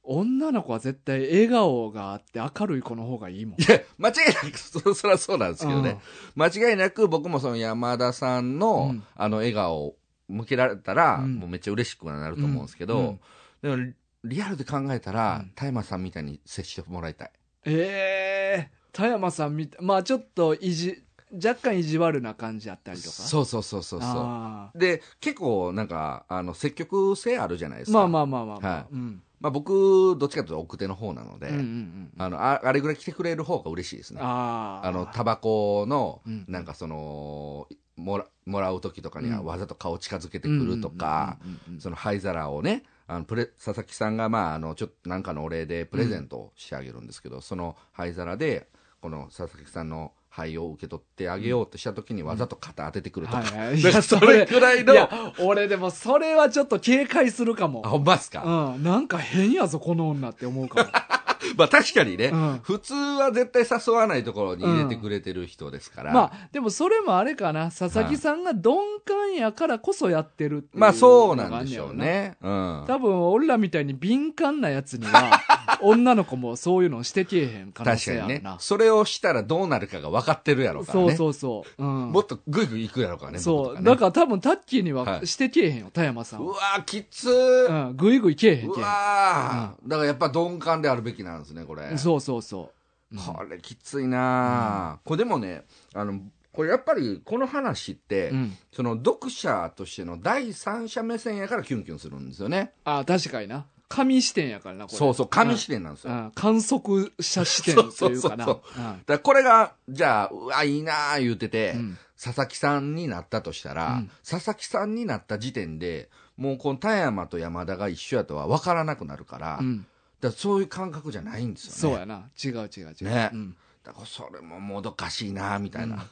[0.03, 3.61] 女の子は絶対笑顔があって明るい子の方がいいもん。
[3.61, 3.63] い。
[3.63, 5.97] いや、間違いなく、そそりゃそうなんですけどね。
[6.35, 9.03] 間違いなく僕もその山田さんの、うん。
[9.15, 9.95] あの笑顔を
[10.27, 11.35] 向けられたら、うん。
[11.35, 13.17] もうめっちゃ嬉しくはなると思うんですけど、
[13.61, 13.93] でもリ
[14.25, 17.31] リアルで考えたらうん、田山さんみたいに接してもらいたい。
[17.65, 21.01] ええ田山さんみたまあちょっといじ
[21.33, 23.11] 若干意地悪な感じあったりとか？
[23.11, 24.09] そうそうそうそうそう。
[24.11, 27.97] あで、結構なんか、あの、積極性あるじゃないですか。
[27.97, 28.85] ーまあまあまあまあまあ、はい。
[28.91, 29.23] うん。
[29.39, 32.11] まあ僕、どっちかというと奥手の方なので、うんうんうん。
[32.17, 34.19] あのあ、あれぐらい来てくれる方が嬉しいですね。
[34.21, 39.45] あの、タバコのうん、なんかその、もらもらう時とかにはうん。
[39.45, 48.69] わざと顔近づけてくるとか、うんうんうんうんその灰皿をね、あのプレ佐々木さんが、まあ、あのちょっとなんかのお礼でプレゼントをしてあげるんですけど、その灰皿で、
[49.01, 53.77] この佐々木さんの灰を受け取ってあげようとした時にわざと肩当ててくるとか、はいはい。
[53.79, 57.83] いだからやそれくらいの、いや俺でもそれはちょっと警戒するかも。
[57.85, 58.43] あ、ほんまっすか、
[58.75, 58.83] うん。
[58.83, 60.89] なんか変やぞこの女って思うかも。
[61.55, 62.59] まあ確かにね、うん。
[62.63, 67.65] 普通は絶対誘わないところに入れてくれてる人ですから、まあでもそれもあれかな。
[67.65, 68.73] 佐々木さんが鈍
[69.05, 72.37] 感やからこそやってるっていうまあそうなんでしょうね。
[72.41, 72.85] うん。
[72.87, 75.39] 多分俺らみたいに敏感なやつには
[75.83, 78.23] 女の子もそういうのしてけえへん可能確かにね。
[78.27, 78.57] 性あるな。
[78.59, 81.15] それをしたらどうなるかが分かってるやろうからね。
[81.15, 83.37] そうそうそう、うん、もっとグイグイ行くやろうからね。
[83.37, 83.81] 僕そう、ね。
[83.83, 85.27] だから多分タッキーにははい。
[85.27, 86.45] してけえへんよ田山さんは。
[86.45, 87.89] うわーきつー。
[87.89, 89.89] うん、ぐいぐいけえへんうけわー。
[89.89, 91.97] だからやっぱ鈍感であるべきなんですね、これ。
[91.97, 92.71] そうそうそ
[93.11, 93.23] う、うん。
[93.23, 95.07] これきついなー。
[95.07, 96.19] これでもね、あの、
[96.53, 102.73] これやっぱりこの話って、うん、その読者としての第三者目線やからキュンキュンするんですよね。
[102.85, 104.97] あ確かにな紙視点やからなこれ。
[104.97, 106.13] そうそう、紙視点なんですよ。
[106.13, 108.45] うん、観測者視点というかな。
[108.45, 108.87] そうそうそうう。
[108.87, 108.97] ん。
[108.97, 111.97] だからこれが、じゃあ、うわ、いいなー言うてて、うん。
[112.21, 114.11] 佐々木さんになったとしたら、うん。
[114.27, 119.85] 佐々木さんになった時点で、もうこの田山と山田が一緒やとは分からなくなるから、うん、
[120.19, 121.79] だそういう感覚じゃないんですよね。
[121.79, 122.29] そうやな。
[122.43, 123.29] 違う違う違う、ね。
[123.33, 126.07] うん、だからそれももどかしいなみたいな。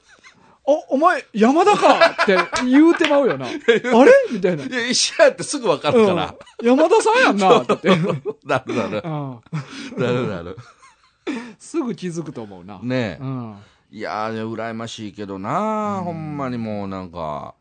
[0.63, 3.47] おお前山田かって言うてまうよな。
[3.50, 4.12] あれ？
[4.32, 6.36] みたいな、いや、一緒やってすぐ分かるから。
[6.60, 7.89] うん、山田さんやんなって。
[8.45, 9.02] なるなる。
[9.04, 9.39] うん、
[9.97, 10.58] なるなる。
[11.60, 13.24] すぐ気づくと思うな、ねえ。
[13.24, 13.58] うん、
[13.91, 16.04] いやー、羨ましいけどな、うん。
[16.06, 17.56] ほんまにもうなんか。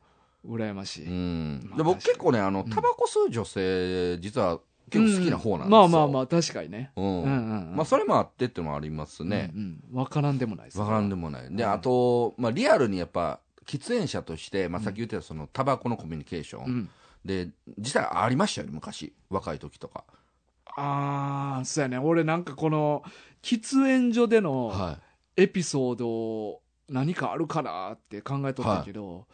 [0.47, 1.61] 羨ましい、うん。
[1.69, 4.61] まあで僕結構ね、あの、タバコ吸う女性、実は
[4.91, 5.71] 結構好きな方なんですよ。
[5.71, 7.05] まあまあまあ確かにね、うん。
[7.05, 9.51] うんうんうんまあそれもあってってのもありますね。
[9.55, 11.43] うんうん、分からんでもないですわからんでもない。
[11.55, 16.65] で、うんあと、まあリアルにやっぱ、喫煙者として、まあさっき言ってたそのタバコのコミュニケーション。
[16.65, 16.91] うん
[17.25, 19.13] で、実際ありましたよね、昔。
[19.29, 20.05] 若い時とか。
[20.77, 23.03] ああそうやね俺なんかこの
[23.43, 24.99] 喫煙所でのは
[25.37, 29.27] エピソード何かあるかなって考えとったけど、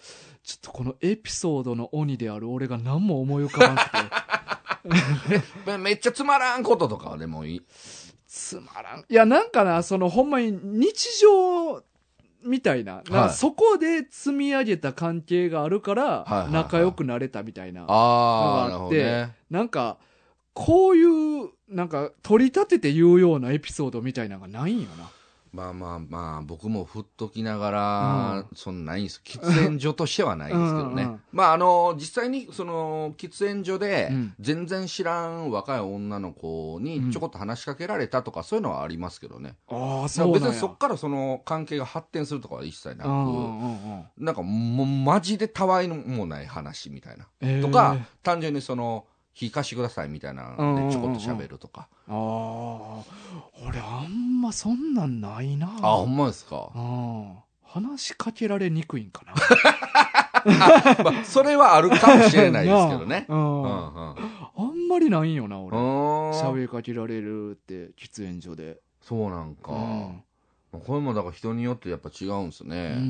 [0.42, 3.96] ちょっとこのエピソードの鬼である俺が何も思い浮かばなくて
[5.66, 7.62] め めっちゃつまらんこととかでもいい。
[8.26, 9.04] つまらん。
[9.08, 11.82] いやなんかなそのほんまに日常
[12.42, 13.30] みたいな,、はい。
[13.30, 19.36] そこで積み上げた関係があるから仲良くなれたみたいな、ああ、なるのがあってほどね。
[19.50, 19.98] なんか
[20.52, 25.10] こういうなんか取り立てて言うようなエピソードみたいなのがないんよな
[25.56, 29.22] まあまあまあ、僕も振っときながら、そんなないんです。
[29.24, 31.02] 喫煙所としてはないですけどね。
[31.04, 39.56] うんうんまああの、実際にその、喫煙所でうん、全然知らん若い女の子にちょこっと話しかけられたとか、そういうのはありますけどね。
[39.68, 47.26] ああだそう別にそっからその関係が発展するとかは一切なく、うんうんうんなんかもうマジでたわいのもない話みたいな。
[47.40, 49.06] えーとか、単純にその、
[49.38, 51.88] 火貸してくださいみたいなのでちょこっと喋るとか。
[52.08, 53.04] ああ
[53.68, 55.66] 俺あんまそんなんないな。
[55.82, 56.70] あ、ほんまですか？
[56.74, 57.34] うん。
[57.62, 59.34] 話しかけられにくいんかな。
[61.04, 63.26] まあ、それはあるかもしれないですけどね。
[63.28, 63.40] ううん。
[63.40, 64.14] んうん。
[64.56, 65.76] あんまりないんよな俺。
[65.76, 66.30] うん。
[66.30, 68.78] 喋りかけられるって喫煙所で。
[69.02, 70.22] そうなんか、うん
[70.84, 72.94] これもだから人によってやっぱ違うんですね。
[72.96, 73.08] うんうん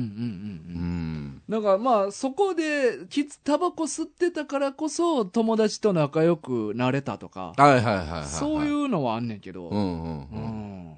[0.69, 0.81] うんううん
[1.27, 1.41] ん。
[1.49, 8.25] だからまあそこできつタバコ吸ってたからこそ友達と仲良くなれたとかはいはいはいはい、はい。。
[8.25, 10.41] そういううのはあんねんけど、うんうんううん。
[10.93, 10.97] ん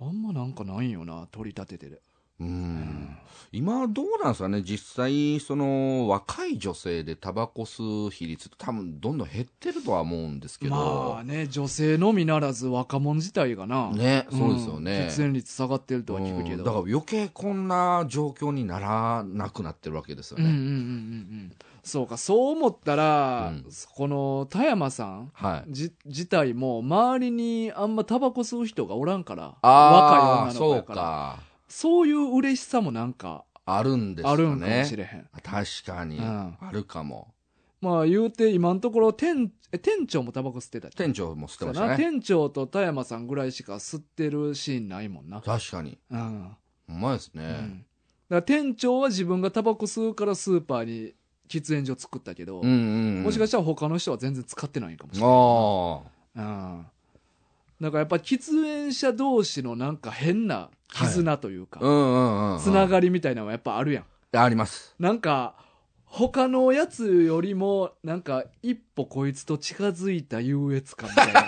[0.00, 2.00] あんまなんかないんよな取り立ててで、
[2.40, 3.16] うん。
[3.52, 4.62] 今どうなんですかね？
[4.62, 16.64] 実際その若い女性でタバコ吸う比率って多分どんどん減ってるとは思うんですけど、まあね女性のみならず若者自体がな、ねんそうですよね、喫煙率下がってるとは聞くけど、うん。
[16.64, 21.52] だから余計こんな状況にならなくなってるわけですよね、うんうんうんうんうん。
[21.84, 23.66] そうかそう思ったら、うん。
[23.94, 25.72] この田山さんはい。
[25.72, 29.54] じ自体も周りにあんまタバコ吸う人がおらんから。
[29.62, 31.00] ああ若い女の子そうやから。
[31.00, 34.34] かそういう嬉しさもなんかあるんですかね。
[34.34, 36.56] あるんかもしれへん、確かに、うん。
[36.60, 37.34] あるかも。
[37.80, 41.96] まあ言うて今のところ店え店長もタバコ吸ってた店長も吸ってましたね。
[41.96, 45.40] 店長と田山さんぐらいしか吸ってるシーンないもんな。
[45.40, 45.98] 確かに。
[46.10, 46.56] うん、
[46.88, 47.84] うまいですね、うん、だか
[48.36, 51.14] ら店長は自分がタバコ吸うからスーパーに
[51.48, 53.22] 喫煙所作ったけど、うんうんうん。
[53.24, 55.28] もしかしたら他の人は全然使ってないかもしれな。
[55.28, 56.86] いあうん。
[57.80, 62.60] だからやっぱ喫煙者同士のなんか変な絆というか、あうんうんうんうん。
[62.60, 64.04] つながりみたいなのはやっぱあるやん。
[64.38, 64.94] あります。
[64.98, 65.54] なんか
[66.04, 71.40] 他のやつよりもなんか一歩こいつと近づいた優越感みたいな。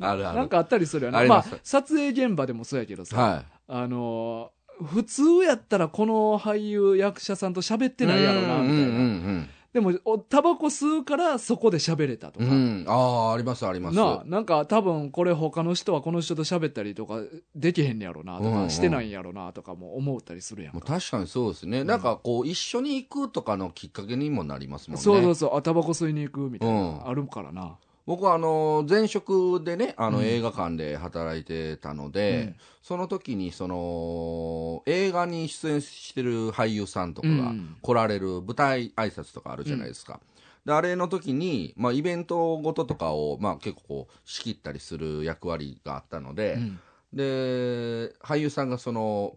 [0.00, 0.38] あるある。
[0.38, 1.12] なんかあったりするよね。
[1.12, 1.60] まああります。
[1.62, 12.50] 撮影現場でもそうやけどさ、はあのー普通やったらこの俳優役者さんと喋っていないやろなみたいな、うんうんでもおタバコ吸うからそこで喋れたとか、うん。
[12.50, 13.96] うんうんああありますあります。
[13.96, 17.20] なあなんか多分これ他の人はこの人と喋ったりとか
[17.54, 18.70] できへんねやろなとか、うんうん。
[18.70, 25.02] してないんやろなとかも思ったりするやんもうか、確かにそうですね、なんかこう一緒に行くとかのきっかけにもなりますもんね。
[25.02, 25.56] そうそうそう。
[25.56, 27.08] あタバコ吸いに行くみたいな、うん。
[27.08, 30.24] あるからな僕はあの前職でねあのうん。
[30.24, 32.56] 映画館で働いてたので、うん。
[32.82, 37.76] その時にその映画に出演してる俳優さんとかがうん。
[37.80, 40.20] 来られる舞台挨拶とかあるじゃないですか、
[40.64, 46.80] であれの時に、まあ、イベントごととかを、まあ、結構こう仕切ったりする役割があったので、うん。
[47.12, 49.36] で俳優さんがその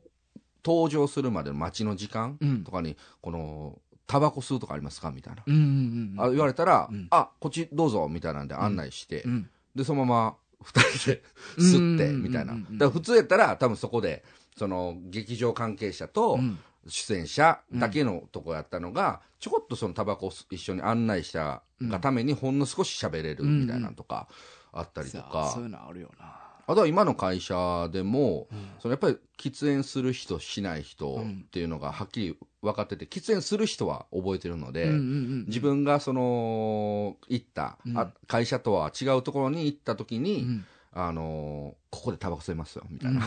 [0.66, 2.64] 登場するまでの待ちの時間うん。
[2.64, 5.12] とかに、このタバコ吸うとかありますか？
[5.12, 7.08] みたいな、うんうんうんあ言われたら、うん。
[7.12, 9.50] あこっちどうぞみたいなんで案内して、うん。
[9.76, 11.24] でそのまま 二人で
[11.58, 14.24] 吸ってうんみたいな、だから普通やったら多分そこで
[14.58, 16.60] その劇場関係者とうん。
[16.88, 24.28] 出演者だけのとこやったのが、ちょこっとそのタバコを一緒に案内者がためにほんの少し喋れるみたいなのとか
[24.72, 28.68] あったりとか、そういうのあるよなあとは今の会社でも、うん。
[28.80, 35.00] そのやっぱり喫煙する人しない人っていうのがはっきり分かってて喫煙する人は覚えてるので、うんうんう
[35.44, 37.98] ん自分がその行った、うん。
[37.98, 40.66] あ会社とは違うところに行った時に、うん。
[40.94, 43.22] あのーここでタバコ吸えますよみたいな、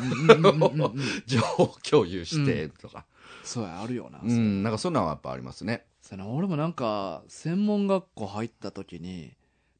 [1.26, 3.06] 情報共有してとか、
[3.42, 5.84] そうやあるよな、うんなんかそんなのはやっぱありますね。
[6.02, 9.32] そうやな俺もなんか専門学校入った時に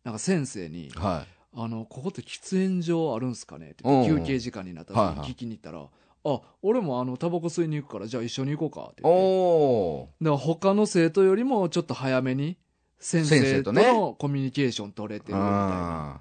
[0.05, 5.87] なんか先生には「あのここって喫煙所あるんすかね?」って言って休憩時間になった時に聞きに行ったら
[6.25, 10.25] 「あ俺もあのタバコ吸いに行くからじゃあ一緒に行こうか」ってい言って。
[10.25, 12.57] だから他の生徒よりもちょっと早めに
[12.99, 16.15] 先先生とのコミュニケーション取れてるみたいな。
[16.17, 16.21] あ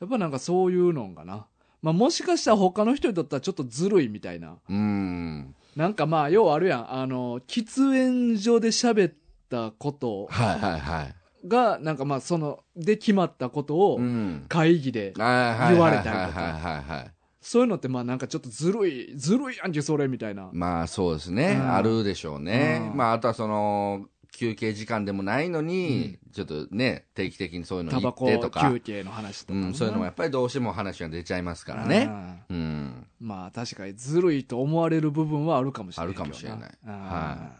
[0.00, 1.46] やっぱなんかそういうのがな、
[1.82, 4.58] まあ、もしかしたら他の人にとってはちょっとずるいみたいな。
[4.68, 5.54] ーうん。
[5.74, 6.92] なんかまあ要はあるやん。
[6.92, 9.14] あの喫煙所で喋っ
[9.48, 10.26] たこと。
[10.30, 11.14] はいはいはい
[11.46, 14.46] がなんかまあそので決まったことをうん。
[14.48, 17.12] 会議で言言われたりとか。
[17.40, 20.50] そういうのってまあなんかちょっとずるいずるいやんけそれみたいな。
[20.52, 21.72] まあそうですね、うん。
[21.72, 22.96] あるでしょうね、うん。
[22.96, 28.70] まああとはその休憩時間でもないのに、ちょっとね定期的にそういうの行タバコってとか。
[28.70, 32.10] 休憩の話とかそういうのもやっぱりどうしても話が出ちゃいますからね。
[32.50, 32.56] うん。
[32.56, 33.06] うん。
[33.20, 36.10] まあ確かにずるいと思われる部分はあるかもしれな。
[36.10, 36.78] いあるかもしれない。
[36.86, 36.90] うん。
[36.90, 37.52] は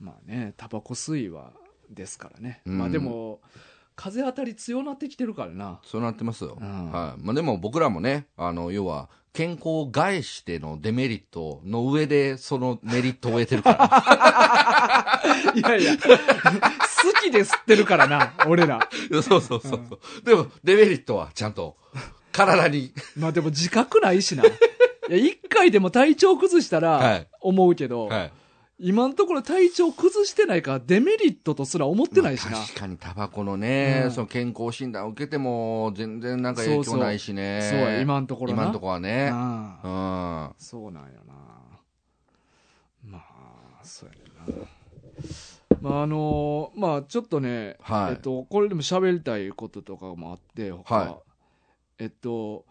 [0.00, 1.52] まあねタバコ吸いは
[1.90, 2.78] ですからね、うん。
[2.78, 3.40] まあでも
[3.96, 5.80] 風当たり強なってきてるからな。
[5.84, 6.90] そうなってますよ、うん。
[6.90, 7.20] はい。
[7.22, 15.22] まあ、でも僕らもねあの要は健康を害してのデメリットの上でそのメリットを得てるから。
[15.54, 18.88] いやいや好きで吸ってるからな俺ら。
[19.10, 21.76] そうそうそうそう、でもデメリットはちゃんと
[22.32, 22.92] 体に。
[23.16, 24.44] まあでも自覚ないしな。
[24.44, 24.48] い
[25.08, 27.28] や一回でも体調崩したらはい。
[27.40, 28.32] 思うけど、はい
[28.78, 34.10] 今のところ体調崩してないからデメリットとすら思ってないしな、まあ確かにタバコのね、うん。
[34.10, 37.60] その健康診断を受けても全然なんか影響ないしね。
[37.70, 38.62] そうや今のところな。
[38.62, 39.30] 今のところはね。
[39.32, 40.54] うん。
[40.58, 41.34] そうなんやな。
[43.04, 44.68] まあそうやな。
[45.80, 48.12] まああのまあちょっとね、はい。
[48.14, 51.22] えっとこれでも喋りたいこととかもあって他、は
[52.00, 52.02] い。
[52.04, 52.64] えっと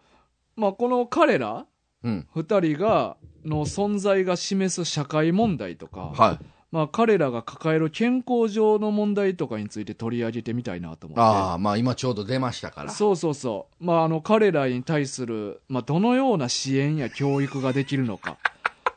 [0.54, 1.66] まあこの彼ら
[2.04, 13.84] うん二人がの存在が示す社会問題とか、はいまあ彼らが抱える健康上の問題とかについて取り上げてみたいなと思ってああまあ今ちょうど出ましたからそうそうそう。
[13.84, 18.38] まあ、あの、彼らに対する、まあ、どのような支援や教育ができるのか。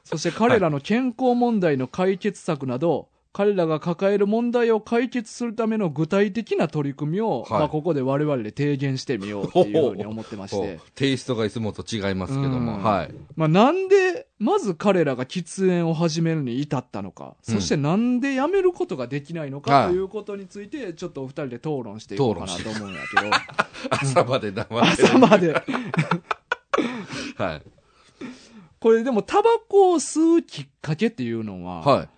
[0.04, 7.60] そして彼らの健康問題の解決策など、彼らが抱える問題を解決するための具体的な取り組みを、はい。
[7.60, 10.80] まあ、ここで我々で提言してみようっていうふうに思ってましこてう。
[10.96, 12.84] テイストがいつもと違いますけども、うん。
[12.84, 13.14] はい。
[13.36, 17.56] まあ、なんで、まず彼らが喫煙を始めるに至ったのか、うん。
[17.58, 23.30] そしてなんでやめることができないのはいかということについて、ちょっとお二人で討論していこうかなと思うんやけど、
[23.92, 25.08] 朝まで黙ってる。
[25.10, 25.54] 朝まで。
[27.38, 27.62] はい。
[28.80, 32.10] これでもタバコを吸うきっかけっていうのは、はい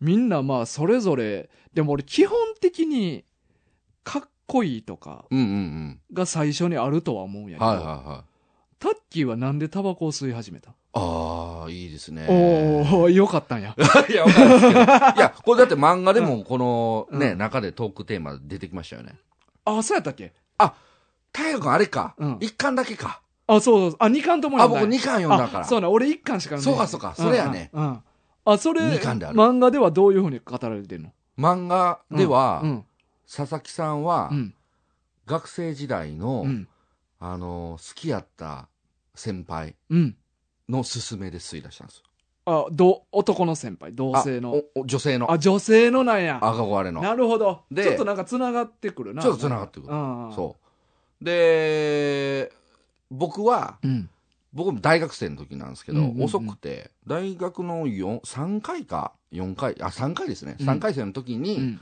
[0.00, 3.24] みんなまあそれぞれ、でも俺基本的に
[4.02, 5.24] かっこいいとか
[6.12, 8.30] が最初にあるとは思うんやけど、はいはいはい
[8.80, 13.74] タッキーはなんでタバコを吸い始めた、ああいいですねおおよかったんや。
[14.10, 14.80] いや、わかんないですけど。
[14.80, 19.14] いや、これだって漫画でもこのね、うん中でトークテーマ出てきましたよね。
[19.64, 20.34] あ、そうやったっけ？
[21.32, 22.14] 大河君あれか。
[22.18, 23.22] うん一巻だけか。
[23.46, 23.98] あ、そうそう。
[24.00, 25.64] あ、2巻ともあ、読んだんや僕二巻読んだから。
[25.64, 28.02] あそうな、俺1巻しか読んでないそうかそうかそれやねうんうんうん
[28.44, 31.12] あ、それ、二巻である漫画ではどういうふうに語られてんの？
[31.38, 32.84] 漫画では、うん。
[33.26, 34.54] 佐々木さんはう、ん。
[35.26, 36.68] 学生時代の、うん。
[37.20, 38.68] あの、好きやった
[39.14, 40.16] 先輩うん。
[40.68, 42.02] の勧めで吸い出したんですよ。
[42.46, 44.52] あ、ど、男の先輩、同あ性の。
[44.52, 45.32] おお女性の。
[45.32, 46.38] あ、女性のなんや。
[46.42, 47.00] 憧れの。
[47.00, 47.62] なるほど。
[47.70, 49.22] でちょっとなんか繋がってくるな。
[49.22, 50.32] ちょっと繋がってくるうん。
[50.36, 50.56] そ
[51.22, 51.24] う。
[51.24, 52.52] で、
[53.10, 53.88] 僕は、う。
[53.88, 54.10] うん。
[54.54, 61.80] 僕も大学生の時なんですけど、うんうんうん遅くて大学の4 3回か4回あ3回ですね、うん3回生の時に、うん。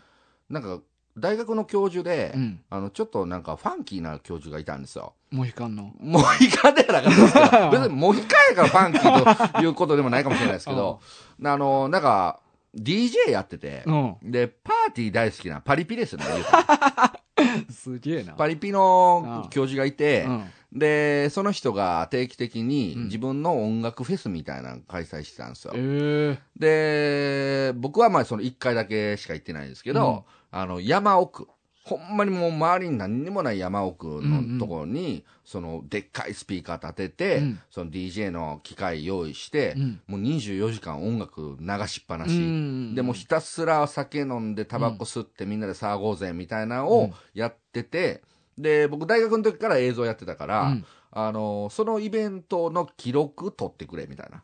[0.51, 0.81] なんか
[1.17, 2.61] 大学の教授で、うん。
[2.71, 5.93] あのちょっとなんかファンキーな教授がいたんですよモヒカンの。
[6.01, 11.01] モヒカンではなかったですけど 別にモヒカンやからファンキーということでもないかもしれないですけど
[11.45, 12.41] あのなんか
[12.75, 14.17] DJ やってて、うん。
[14.23, 16.25] でパーティー大好きなパリピですね
[17.71, 18.33] すげえな。
[18.33, 20.45] パリピの教授がいて、うん。
[20.73, 23.05] でその人が定期的にうん。
[23.05, 31.49] 自分の音楽フェスみたいなの開催してたんですよ、えで僕はまあその1回だけしか行ってないんですけど、あの山奥。
[31.85, 37.61] ほんまにもう周りに何にもない山奥のところに、そのでっかいスピーカー立てて、うん。
[37.71, 40.01] その DJ の機械用意してえ。、うん。
[40.07, 42.95] もう24時間音楽流しっぱなし、うん。
[42.95, 47.15] でもうひたすら酒飲んでタバコ吸ってみんなで騒ごうぜみたいなのをうん。
[47.35, 48.23] やってて、
[48.59, 50.85] で僕大学の時から映像やってたから、うん。
[51.15, 54.41] あのそのイベントの記録取ってくれみたいな。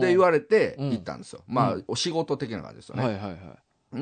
[0.00, 0.90] で言われてうん。
[0.90, 3.36] 行ったんですよ、まあうお仕事的な感じですよね、はいはいは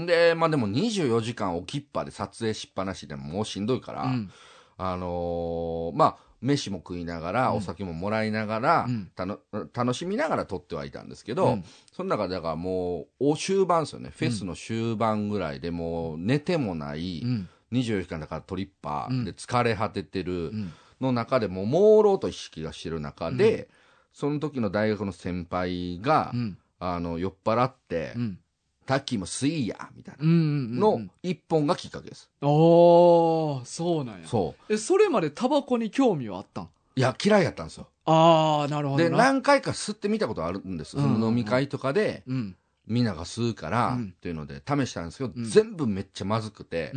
[0.03, 0.07] い。
[0.07, 4.31] でまあでも24時間置きっぱで撮影しっぱなしでももうしんどいから、うん。
[4.79, 7.57] あのーまあ飯も食いながら、うん。
[7.59, 9.11] お酒ももらいながら、うん。
[9.15, 9.41] たの
[9.75, 11.65] 楽しみながら撮ってはいたんですけど、うん。
[11.93, 14.11] その中でだからもうお終盤ですよね。
[14.17, 17.49] フェスの終盤ぐらいでもう寝てもない、うん。
[17.73, 20.73] 24時間だからトリッパうんーで疲れ果ててるうん。
[21.01, 23.69] の中でもう朦朧と意識がしてる中で、う
[24.13, 26.59] その時の大学の先輩が、うん。
[26.79, 28.39] あの酔っ払って、うん。
[28.87, 30.25] タッキーも吸いやみたいな。
[30.27, 34.27] の一本がきっかけです、おー、そうなんや。
[34.27, 36.69] そうえ、それまでタバコに興味はあったん？
[36.97, 39.17] いや嫌いやったんですよあー、なるほどでな。
[39.19, 42.57] 何回か吸ってみたことあるんです、うんうんうんその飲み会とかでうん。
[42.91, 44.15] みんなが吸うからうん。
[44.17, 45.45] っていうので試したんですけど、うん。
[45.45, 46.93] 全部めっちゃまずくて。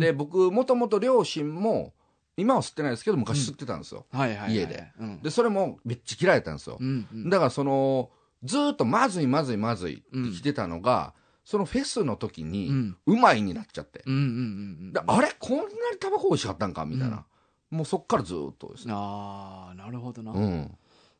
[0.00, 1.92] で僕もともと両親も
[2.36, 4.06] 今は吸ってないですけど昔吸ってたんですよ、
[4.48, 4.92] 家で。
[4.98, 5.22] うん。
[5.22, 7.30] でそれもめっちゃ嫌いだったんですよ、うんうん。
[7.30, 8.10] だからその
[8.44, 11.14] ずーっとまずいまずいまずいって来てたのが、
[11.44, 12.96] そのフェスの時うにん。
[13.06, 17.24] うまいになっちゃって、あれこんなにタバコ美味しかったんかみたいな、
[17.70, 18.92] もうそっからずーっとですね。
[18.94, 20.76] ああなるほどな、うん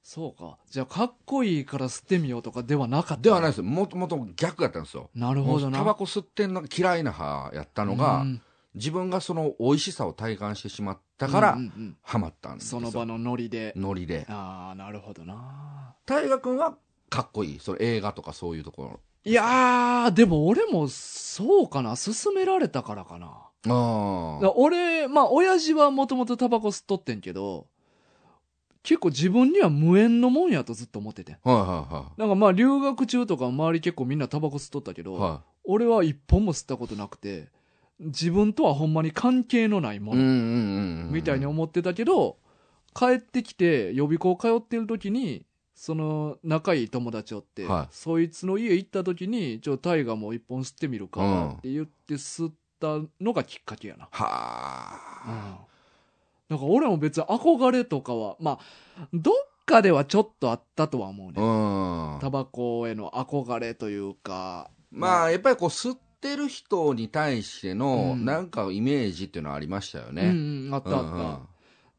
[0.07, 0.57] そうか。
[0.71, 3.23] じゃあかっこいいから吸ってみようとかではなかった。
[3.25, 3.59] ではないです。
[3.59, 5.11] よもともと逆やったんですよ。
[5.17, 5.79] なるほどな。
[5.79, 8.41] タバコ吸ってんのが嫌いな派やったのが、うん
[8.77, 11.97] 自分がその美味しさを体感してしまったから、うんうんうん。
[12.03, 12.79] ハマったんですよ。
[12.81, 13.73] その場のノリで。
[13.75, 14.27] ノリで。
[14.29, 15.95] ああなるほどな。
[16.05, 16.77] 大河君は
[17.09, 17.59] かっこいい。
[17.59, 19.01] その映画とかそういうところ。
[19.25, 21.95] いやーでも俺もそうかな。
[21.97, 23.27] 勧められたからかな。
[23.27, 27.67] あだから俺まあ親父はもともとタバコ吸っとってんけど
[28.87, 31.39] 結構自分には無縁のもんやとずっと思っててん。
[31.43, 31.57] あは
[31.91, 35.31] いはなんかまあ留学中とか周り結構みんなタバコ吸っとったけど、いはい。
[35.31, 37.49] は俺は一本も吸ったことなくて
[37.99, 42.37] 自分とはほんまに関係のないものみたいに思ってたけど、
[42.95, 47.95] 帰ってきて予備校通ってる時にその仲いい友達おって、はい。
[47.95, 51.49] そいつの家行った時に「ちょタイガーも一本吸ってみるか」うん。
[51.55, 55.76] って言って吸ったのがきっかけやな、はうん
[56.49, 59.35] あ、なんか俺も別に憧れとかはまあどっ
[59.67, 62.21] かではちょっとあったとは思うね、うん。
[62.21, 64.71] タバコへの憧れというか。
[64.91, 68.25] まあやっぱりこう吸ってる人に対してのうん。
[68.25, 71.39] なんかイメージっていうのはありましたようんね、うんあったあった、うんうん。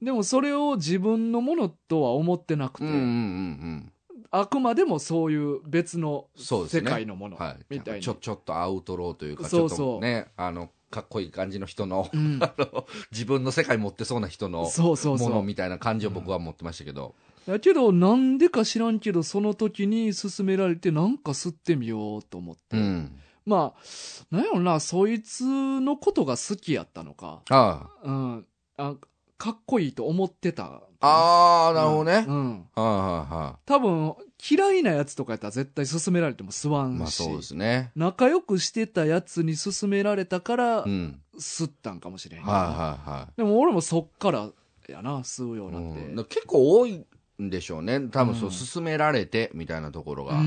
[0.02, 3.92] でもそれを自分のものとは思ってなくて、うんうんうん
[4.30, 7.58] あくまでもそういう別の世界のものうんはい。
[7.70, 9.78] みたいに、ちょちょっとアウトローというかちょっそう。
[9.78, 12.40] そうとねあのかっこいい感じの人のうん、
[13.12, 14.70] 自分の世界持ってそうな人の
[15.18, 17.16] ものみたいな感じを僕は持ってましたけど、
[17.46, 23.20] だけどなんでか知らんけどその時に勧められてなんか吸ってみようと思って、うん。
[23.46, 25.46] まあなんやろなそいつ
[25.80, 27.90] のことが好きやったのか、あ。
[28.04, 28.46] うん、
[28.78, 28.96] あ
[29.38, 30.82] かっこいいと思ってた。
[31.00, 34.16] あああなるほどね、うん、はいはいは多分
[34.50, 37.92] 嫌いなやつとかやったら絶対勧められても吸わいんし、まあそうですね。
[37.96, 41.22] 仲良くしてたやつに勧められたからうん。
[41.40, 43.34] 吸ったんかもしれんはいはいはい。
[43.38, 44.50] でも俺もそっから
[44.88, 46.26] やな吸うようになって、うん。
[46.26, 47.06] 結構多い
[47.40, 48.00] んでしょうね。
[48.10, 48.56] 多分そううん。
[48.56, 50.42] 勧められてみたいなところが、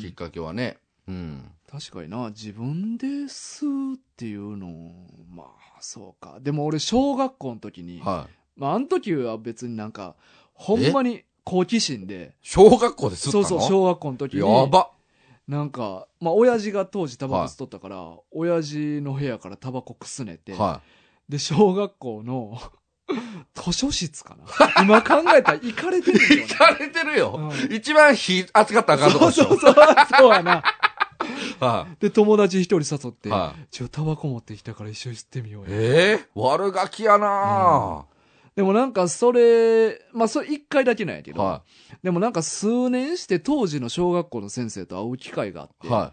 [0.00, 0.78] きっかけはね。
[1.06, 4.92] うん確かにな自分で吸うっていうの
[5.30, 5.46] まあ
[5.80, 6.38] そうか。
[6.40, 8.60] でも俺小学校の時に、はい。
[8.60, 10.14] まああの時は別になんか
[10.52, 12.34] ほんまに好奇心で。
[12.42, 13.44] 小学校で吸ったの？
[13.44, 14.90] そうそう小学校の時にやば。
[15.46, 20.80] なんかまあ親父が当時タバコ吸っとったから、親父の部屋からタバコくすねて、は
[21.28, 22.58] で小学校の
[23.54, 24.82] 図書室かな？
[24.82, 27.74] 今考えたら行かれていですよ 行かれてるよ、うん。
[27.74, 29.48] 一番火扱ったらあかんとこでしょ。
[29.48, 29.84] そうそうそう
[30.16, 30.62] そうやな
[31.60, 33.66] はで友達一人誘って、いはい。
[33.70, 38.04] ちょタバコ持ってきたから一緒に吸ってみようよええ悪ガキやな
[38.56, 41.62] でもなんかそれ、まあそれ一回だけなんやけど、は
[42.02, 45.90] でもなんか数年して当時の小学校の先生と会う機会があって、い。
[45.90, 46.12] は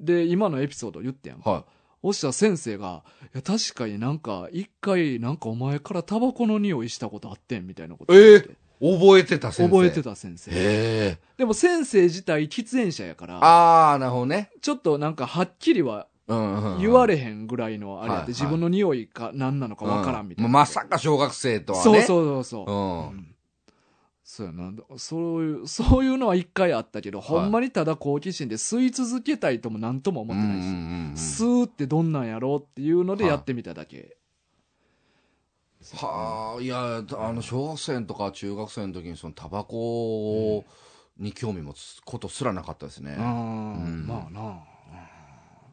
[0.00, 1.50] で、今のエピソード言ってやんか。
[1.50, 1.52] い。
[1.52, 1.64] は
[2.02, 9.72] そしたら先生が、いや確かになんか一回なんかお前からタバコの匂いしたことあってんみたいなこと言って、い覚えてた先生。
[9.72, 11.18] 覚えてた先生。
[11.36, 14.50] でも先生自体喫煙者やから、ああなるほどね。
[14.60, 16.06] ちょっとなんかはっきりは
[16.80, 20.46] 言われへんぐらいのあれやって、はい自分の匂いか何なのかわからんみたいな。
[20.46, 20.52] うん。
[20.52, 21.84] まさか小学生とはね。
[21.84, 23.14] そうそうそうそう。
[23.14, 23.34] うん。
[24.44, 24.72] やな。
[24.96, 30.62] そういう、そういうのは一回あったけど、ほんまにただ好奇心で吸い続けたいとも何とも思ってない
[31.16, 34.17] し、吸うってどんなんやろうっていうのでやってみただけ。
[35.96, 40.64] はあいやあの小学生とか中学生の時にそのタバコ
[41.18, 44.40] に興味持つことすらなかったですね、うん、うんまあな。
[44.40, 44.58] うん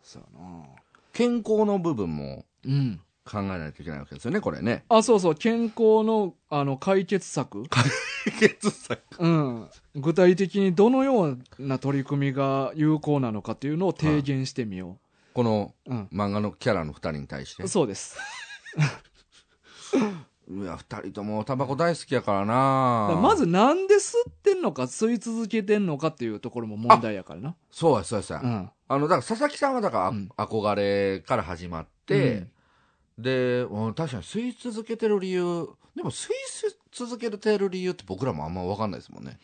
[0.04, 0.66] そうやな。
[1.14, 3.02] 健康の部分もうん。
[3.26, 7.64] 考えないといけないわけですよねこれねあ、そうそう、健康の、あの、解決策。
[8.40, 9.70] 血策うん。
[9.96, 15.00] 具体的にどのような取り組みが有効なのかっていうのを提言してみよ
[15.34, 15.92] このう。
[15.92, 16.10] うん。
[16.14, 18.16] 漫画のキャラの二人に対してそうです。
[20.48, 22.54] いや二人ともタバコ大好きやからだな
[23.08, 27.56] からまずなんで吸ってんのか吸い続けてんのかっていうところも問題やからな。
[27.72, 28.70] そうやそうやそうや、うん。
[28.88, 32.48] あのだから佐々木さんはだから、うん憧れから始まって、
[33.18, 36.32] で、うん、確かに吸い続けてる理由でも吸い
[36.92, 39.40] 続けてる理由って僕らもあんま分かんないですもんね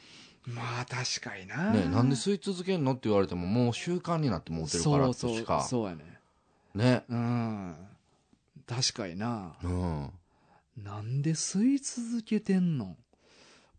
[0.45, 1.71] まあ確かにな。
[1.71, 6.03] ねなんで吸い続けるのって言われてももう習慣になって持ってるからとそうそうしかそうやね。
[6.75, 7.75] ねうん。
[8.67, 9.53] 確かにな。
[9.63, 10.09] うん
[10.77, 12.97] なんで吸い続けてんの？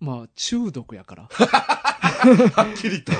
[0.00, 1.28] まあ中毒やから。
[1.32, 3.12] はっきりと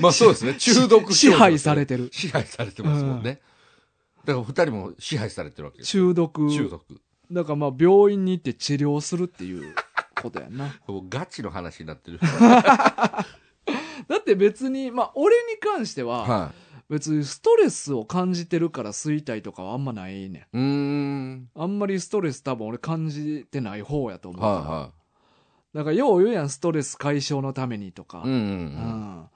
[0.00, 2.10] まあそうですね中毒支配されてる。
[2.12, 3.40] 支配されてますもんね、
[4.24, 6.50] だから二人も支配されてるわけです中毒。
[6.50, 9.74] 中毒だからまあ病院に行って治療するっていう
[10.20, 10.74] ことやんな。
[10.86, 12.18] もうガチの話になってる。
[14.08, 16.52] だって別に、まあ俺に関しては、は
[16.88, 20.48] 別にストレスを感じてるから吸いたいとかはあんまないね。
[20.52, 21.48] うーん。
[21.54, 24.52] あんまりストレス多分俺感じてない方やと思うから。
[24.54, 24.92] は
[25.74, 28.18] だからよう言うやん、ストレス解消のためにとか。
[28.18, 28.30] いはい。
[28.30, 28.52] うんうんうん。
[28.52, 28.58] う
[29.24, 29.26] ん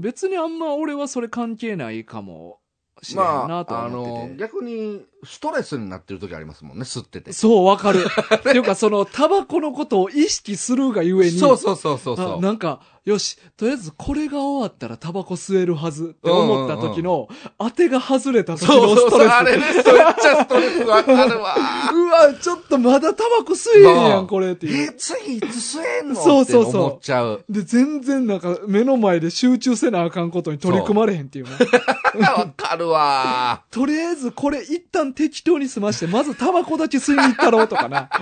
[0.00, 2.60] 別にあんま俺はそれ関係ないかも
[3.02, 4.28] しれんまなとあ、あは思ってて。
[4.28, 7.32] の、逆に、ストレスになってる時ありますもんね、吸ってて。
[7.32, 8.04] そう、わかる。
[8.36, 12.40] っていうか、その、タバコのことを意識するがゆえに、そうそうそうそうそあう。
[12.40, 17.26] なんか、よし、とりあえずこれが終わったらタバコ吸えるはずって思った時の、
[17.58, 19.32] 当てが外れた時そうそうそう、のストレス。
[19.32, 21.56] あれね、めっちゃストレスわかるわ。
[21.94, 24.94] うわ、ちょっとまだタバコ吸えへんや、うんんこれっていうえ、。
[24.98, 26.22] 次いつ吸えんの？
[26.22, 27.42] そうそうそう思っちゃう。
[27.48, 31.50] で、全然なんか目の前で集中せなあかんことに取り組まれへんっていうね。
[32.20, 33.62] わかるわ。
[33.70, 38.10] とりあえずこれ一旦適当に済まして、まずタバコだけ吸いに行ったろうとかな。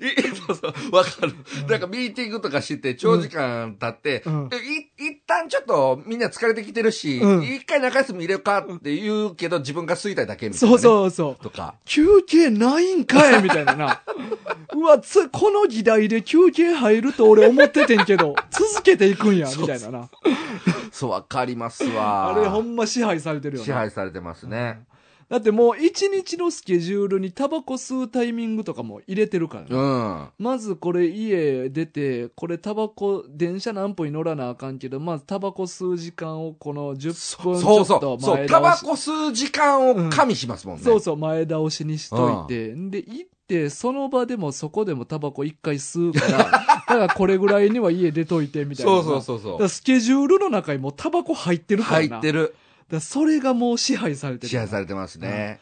[0.00, 1.34] いそうそう、わかる。
[1.68, 3.47] なんかミーティングとかして、長時間
[3.78, 10.82] 経って、うんえい一旦ちょっとみんな疲れてきてるし、うん一回中休み入れようかって言うけど、自分が吸いたいだけみたいな、そうね。
[10.82, 11.42] そうそう。
[11.42, 11.74] とか。
[11.84, 14.02] 休憩ないんかいみたいなな。
[14.74, 20.08] うわ、つ、この議題で休憩入ると俺思っててんけど、続けていくんや、みたいなな。
[20.92, 22.34] そう、わかりますわ。
[22.34, 23.76] あれほんま支配されてるよ支な。
[23.76, 24.80] 配されてますね。
[25.28, 29.68] だってもう一日のスケジュールにタバコ吸うタイミングとかも入れてるからね。
[29.70, 30.28] うん。
[30.38, 38.20] まずこれ家出て、これタバコ、電車何分に乗らなあかんけど、まずタバコ吸う時間をこの10分ちそうょっとそう。
[38.20, 38.74] そう、前タバ。
[38.76, 40.82] コ吸う時間を加味しますもんね。
[40.82, 42.74] そうそう、前倒しにしといて。
[42.74, 46.48] で、行って、その場でもそこでもタバコ一回吸うから、 だ
[46.86, 48.92] からこれぐらいには家出といてみたいな。
[48.92, 49.68] そうそうそうそう。
[49.68, 51.96] スケジュールの中にもうタバコ入ってるから。
[51.96, 52.54] 入ってる。
[52.90, 54.48] だそれがもう支配されてる。
[54.48, 55.60] 支配されてますね。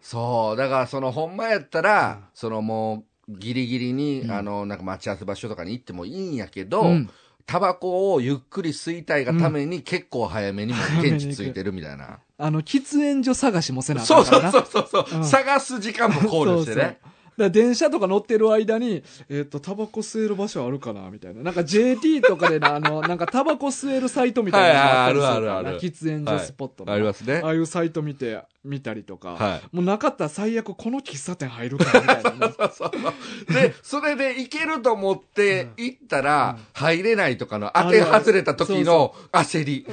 [0.00, 0.56] そう。
[0.56, 7.10] だから、その、ほんまやったら、うんそのもう、ギリギリに、うんあの、なんか待ち合わせ場所とかに行ってもいいんやけど、うん
[7.44, 12.20] タバコをゆっくり吸いたいがために、結構早めにもう現地ついてるみたいな。
[12.38, 14.40] あの、喫煙所探しもせなあかそうそう。
[14.42, 16.80] そうそうそう、うん探す時間も考慮してね。
[16.80, 16.96] そうそう
[17.42, 21.42] だ電車とか乗ってる間に、えっ、と、タバコ吸える場所あるかなみたいな。
[21.42, 27.48] なんか JT とかでな、あの、なんかタバコ吸えるサイトみたいなのがあるあるある喫煙所スポットのありますねあ。
[27.48, 29.36] あいうサイト見て、見たりとか。
[29.36, 29.76] はい。
[29.76, 32.52] もうなかったら最悪この喫茶店入るかみたいなな。
[32.52, 39.86] そうそうで、それで行けると思って行ったら、入れないとかの当て外れた時の焦り。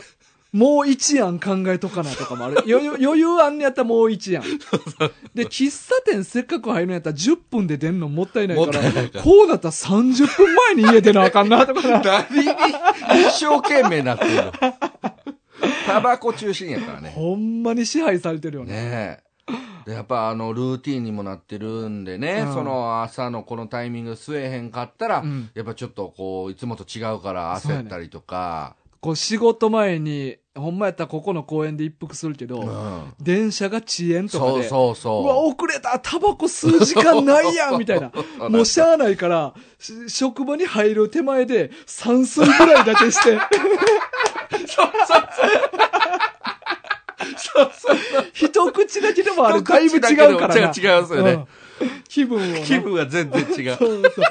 [0.52, 2.64] もう一案考えとかなとかもある。
[2.68, 4.44] 余裕、余裕あんねやったらもう一案。
[5.36, 12.26] で、喫茶店せっかく入るんやったら10分で出んのもったいないからこうだったら30分前に家出なあかんなとかな。
[12.30, 14.52] 一生懸命なってるの。
[15.86, 17.12] タバコ中心やからね。
[17.16, 18.74] ほんまに支配されてるよね。
[18.74, 19.30] ねえ。
[19.86, 35.24] でやっぱあの、ルーティンにもなってるんでね、うんその朝のこのタイミング吸えへんかったら、うんやっぱちょっとこう、いつもと違うから焦ったりとか、こう仕事前に、ほんまやったらここの公園で一服するけど、うん電車が遅延とかそうで、そうそう。
[35.24, 38.12] うわ、遅れたタバコ吸う時間ないやん みたいな。
[38.50, 43.40] もうしゃあないから、し職場に入る手前で散水ぐらいだけして、
[47.38, 48.26] そうそう。
[48.34, 50.62] 一口だけでもあれだいぶ違うからな。
[50.62, 51.46] 違う違うんですよね。
[51.82, 52.60] う ん気分をな。
[52.66, 53.78] 気分が全然違う。
[53.78, 54.26] そうそう。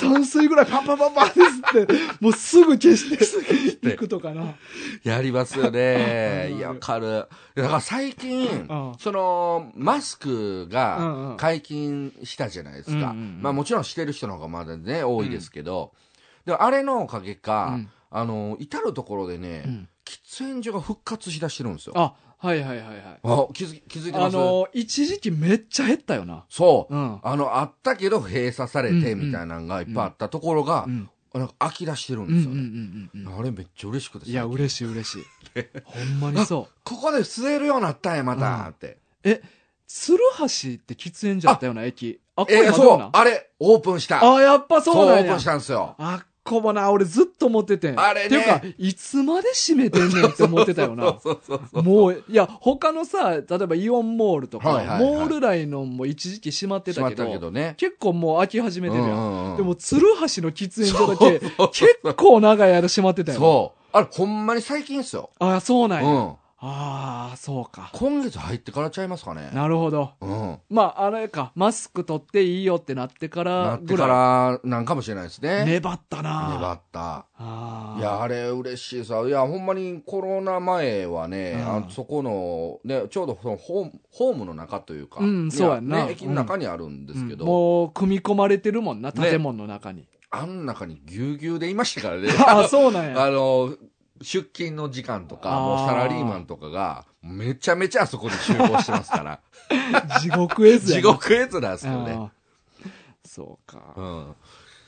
[0.00, 1.38] 散水ぐらいパンパンパンパンです
[1.82, 4.54] って、もうすぐ消して、いくとかな。
[5.02, 6.48] やりますよね。
[6.50, 7.26] う んいや、わかる。
[7.54, 10.96] だから最近うん、その、マスクが
[11.34, 13.14] ん解禁したじゃないですか。
[13.14, 15.92] まあもちろんしてる人の方がまだね、多いですけど、
[16.46, 21.94] であれのおかげか、うんあの、至るところでね、うん喫煙所が復活しだしてるんですよ。
[21.96, 22.12] あ、
[22.44, 22.98] はいはいはいはい。
[23.22, 24.36] あ気づ気づいてます？
[24.36, 26.44] あの、一時期めっちゃ減ったよな。
[26.50, 26.94] そう。
[26.94, 27.18] うん。
[27.22, 31.08] あの、あったけど閉鎖されてみたいなのがいっぱいあったところがう、ん。
[31.32, 32.60] なんか飽き出してるんうんうんうですよね。
[32.60, 33.38] んうんうん。
[33.40, 35.22] あれめっちゃ嬉しくてさいや、嬉しい嬉しい。
[35.84, 38.86] ほんまにそ ここで吸えるようになったんや、また、って。
[38.88, 38.98] う。
[39.24, 39.42] え、
[39.86, 42.20] 鶴橋って喫煙所あったような駅。
[42.36, 44.20] あ、これえー、まだなそう、あれ、オープンした。
[44.22, 45.44] あ、やっぱそう、そうなんープンし。
[45.44, 45.94] たんですよ。
[45.98, 47.98] あっこもな、俺ずっと思っててん。
[47.98, 51.18] あれねっていうか、いつまで閉めてんねんって思ってたよな。
[51.22, 51.82] そうそうそう。
[51.82, 57.74] もう、いや、他のさ、例えばイオンモールとか、はいはいはいモール内のも一時期閉まってしたけど、たけどね。
[57.78, 59.10] 結構もう飽き始めてるやん。
[59.10, 61.40] うんうんうんでも、鶴橋の喫煙所だけ、
[61.72, 63.44] 結構長い間閉まってたよな。
[63.44, 63.96] そう。
[63.96, 65.30] あれ、ほんまに最近っすよ。
[65.38, 66.10] あ、そうなんや。
[66.10, 66.32] うん。
[66.66, 67.90] ああそうか。
[67.92, 69.50] 今月入ってからちゃいますかね。
[69.52, 70.12] なるほど。
[70.22, 70.58] うん。
[70.70, 71.52] まああれか。
[71.54, 75.66] マスク取っていいよってなってかならってからなんかもしれないですね。
[75.66, 76.54] 粘ったな。
[76.54, 77.26] 粘った。
[77.36, 78.00] あー。
[78.00, 79.20] いや、あれ嬉しいさ。
[79.26, 81.76] いや、ほんまにコロナ前はね、うん。
[81.84, 86.06] あそこの、ね、ちょうどそのホームホームの中というか、うんそうやんな。
[86.06, 87.50] ね、駅の中にあるんですけど、うん。
[87.50, 89.30] もう組み込まれてるもんなね。
[89.30, 92.30] 建物の中に、あん中にぎゅうぎゅうでいましたからね。
[92.38, 93.20] ああそうなんや。
[93.22, 93.76] あの、
[94.22, 99.40] 出勤の時間とか、もうサラリーマンとかが、めちゃめちゃあそこに集合してますから。
[100.20, 102.30] 地獄絵図や地な獄絵図なんですよね。
[103.24, 104.34] そうか、うん。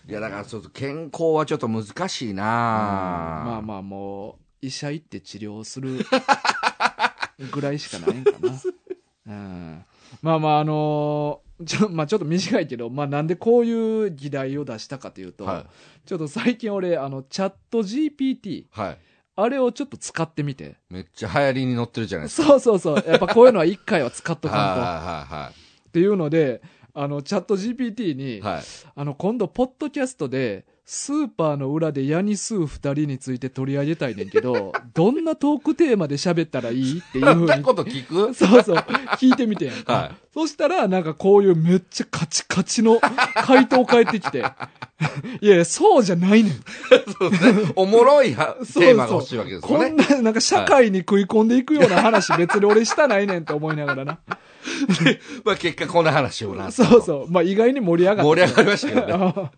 [0.08, 6.06] いや、だからちょっと健康はちょっと難しいなまあまあもう医者行って治療する
[7.50, 8.52] ぐらいしかないんかな、
[9.26, 9.84] うん、
[10.22, 13.72] まあまああのーちょ, まあ、ちょっと短いけど、まあ、なんでこうい
[14.06, 15.66] う議題を出したかというと、は
[16.04, 18.66] ちょっと最近俺あのチャット GPT い。
[18.70, 18.98] はい。
[19.36, 22.48] あれをちょっと使ってみてめっちゃ流行りに乗ってるじゃないですか。
[22.48, 25.52] そうそうそうやっぱこういうのは一回は使っとはいかんとは
[25.88, 26.62] っていうので
[26.94, 28.54] あのチャット GPT に、いはい。
[28.54, 28.64] はい。
[28.94, 37.44] あの今度ポッドキャストでスーパーの裏でヤニスー二人について取り上げたいねんけど どんなトークテーマで喋ったらいいっていうそふうに。
[37.44, 38.32] んなこと聞く？
[38.32, 38.76] そうそう。
[39.18, 40.10] 聞いてみてんやんか、はい。
[40.32, 43.00] そしたらなんかこういうめっちゃカチカチの
[43.34, 44.44] 回答返ってきて。
[45.40, 46.52] いやいやそうじゃないねん。
[47.18, 47.72] そうですね。
[47.74, 48.82] おもろいは そうそう。
[48.84, 49.90] テーマが欲しいわけですよね。
[49.90, 54.18] こんななんか社会に食い込んでいくような話別に俺したないねんって思いながらな。
[55.44, 56.70] まあ結果こんな話をな。
[56.70, 57.30] そうそう。
[57.32, 58.24] まあ意外に盛り上がった。
[58.24, 59.50] 盛り上がりましたけどね。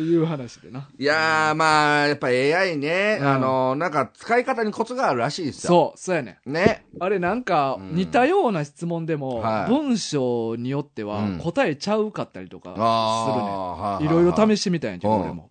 [0.00, 0.88] いう話でな。
[0.98, 5.68] いやー、まあ、やっぱ AI ね、うんあの、なんか使い方にコツがあるらしいですよ。
[5.68, 6.52] そう、そうやねん。
[6.52, 6.84] ね。
[7.00, 14.18] あれなんかうん似たような質問でも、はい文章によってはうん答えちゃうかったりとかあするねん。
[14.18, 15.50] いろいろ試ししてみたんやけど、うん俺も。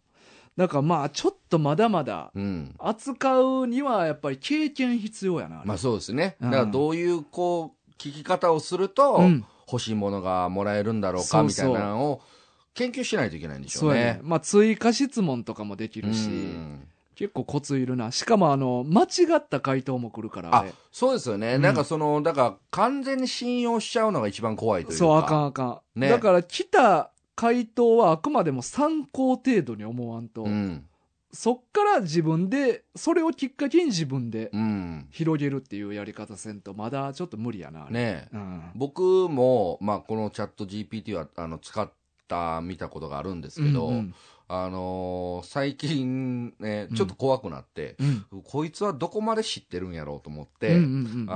[0.58, 2.76] だからまあちょっとまだまだうん。
[2.80, 5.58] 扱うにはやっぱり経験必要やな。
[5.58, 6.36] あれまあそうですね。
[6.42, 12.22] うんだからどういう、こう、聞き方をすると、うん欲しいものがもらえるんだろうか、みたいなのを
[12.78, 14.20] 研究しないといけないんでしょねそうね。。
[14.24, 18.12] まあ追加質問とかもできるし、うん結構コツいるな。
[18.12, 19.08] しかもあの、間違
[19.38, 20.66] った回答も来るから、あ。
[20.92, 26.00] そうですよね、うんなんかそのだから完全に信用しちゃうのが一番怖いというかそう、あかんあかん。
[26.00, 30.86] ねだから来た回答はあくまでも参考程度に思わんと、うん
[31.34, 37.86] そっから自分で、それをきっかけに自分でうん広げるっていうやり方せんと、まだちょっと無理やな。
[37.86, 38.72] あれねうん。
[38.76, 41.92] 僕も、まあ、このチャット GPT はあの使っ
[42.28, 44.16] た見たことがあるんですけど、うんうん
[44.50, 50.78] あのー最近ねうんちょっと怖くなって、うんこいつはどこまで知ってるんやろうと思って、あ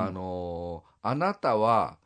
[0.10, 1.98] のーあなたは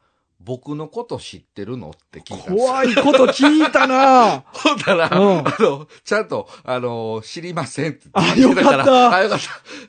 [0.42, 2.58] 僕のこと知ってるのって聞いたんですよ。
[2.58, 9.40] 怖いこと聞いたな ほんだら、うんあの、ちゃんと、あの、知りませんってあ言ってよかったあ、よかっ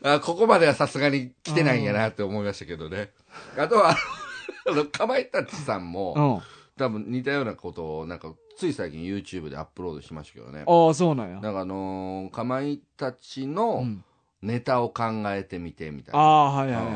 [0.03, 0.15] た。
[0.15, 3.11] あここまではさすがに来てないんやなって思いましたけどね。
[3.59, 6.56] あとは、あの、かまいたちさんも、うん。
[6.77, 10.65] 多分似たようなことを、なんか、つい最近 YouTube でアップロードしましたけどね。
[10.67, 11.41] ああ、そうなんや。
[11.41, 14.05] なんかあのーかまいたちうのん、
[14.43, 16.21] ネタを考えてみてみたいな。
[16.21, 16.91] ああ、はいはいはいは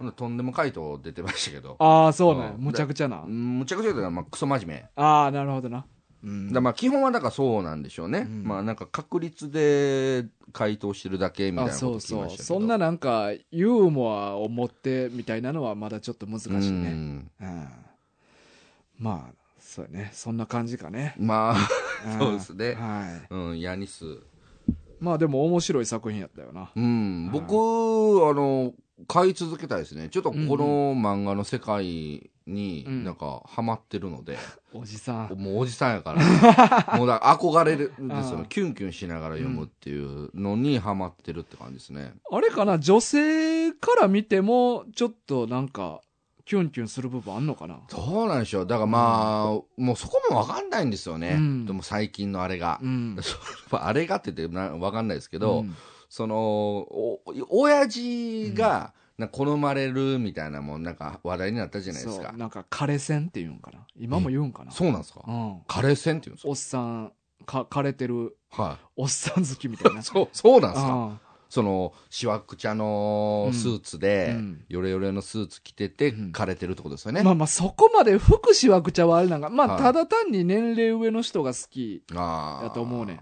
[0.00, 0.12] いはい。
[0.14, 1.76] とんでも回答出てましたけど。
[1.78, 2.50] ああ、そうなんや。
[2.52, 3.18] うんむちゃくちゃな。
[3.26, 4.86] むちゃくちゃというか、まあ、クソ真面目。
[4.96, 5.84] ああ、なるほどな。
[6.24, 17.68] うんだまあ基本はだからそうなんでしょうね、うんまあなんか確率で回答してるだけみたいあなことそうそう聞きましたけどそんななんかユーモアを持ってみたいなのはまだちょっと難しいねうんうん
[18.98, 20.10] まあそうやね。
[20.12, 21.14] そんな感じかね。
[21.18, 22.18] まあうん。
[22.18, 22.74] そうですね。
[22.74, 23.34] はい。
[23.34, 24.04] うんヤニス。
[25.00, 26.70] まあでも面白い作品やったよな。
[26.74, 27.30] うん。
[27.30, 28.72] 僕あの
[29.06, 30.08] 買い続けたいですね。
[30.08, 34.36] ちょっとこの漫画の世界にうんなんかハマってるので、
[34.72, 35.34] おじさん。
[35.38, 36.22] もうおじさんやから。
[36.98, 42.14] もうだ憧れるんですよキュンキュンしながら読むっていうのにハマってるって感じですね。
[42.32, 42.78] あれかな？
[42.78, 46.00] 女性から見てもちょっとなんか
[46.48, 47.78] キュンキュンする部分あんのかな？
[47.90, 48.66] どうなんでしょう。
[48.66, 51.66] だからまあ、もうそこもわかんないんですよね、うん。
[51.66, 53.16] でも最近のあれが、うん。
[53.70, 55.76] まああれがって言ってなわかんないですけど、うん。
[56.08, 57.20] そのお
[57.50, 62.28] 親父がなんか好まれるみたいなもんなんか話題になったじゃないですか。
[62.30, 62.38] そう。
[62.38, 63.80] なんか枯線って言うんかな？
[63.98, 64.70] 今も言うんかな？
[64.72, 65.20] そうなんですか？
[65.28, 65.60] うん。
[65.66, 67.12] カレー戦って言うんですおっさん
[67.44, 70.00] か枯れてるかはおっさん好きみたいな。
[70.00, 70.92] い そうそうなんですか？
[70.92, 74.64] あそのしわくちゃのスーツで、うん。
[74.68, 76.32] ヨレヨレのスーツ着ててうん。
[76.32, 79.82] 枯れてるってことですよね、あまあまあそこまで福祉はくちゃはあれなんかまあはい。
[79.82, 82.64] ただ単に年齢上の人が好きあー。
[82.64, 83.20] やと思うね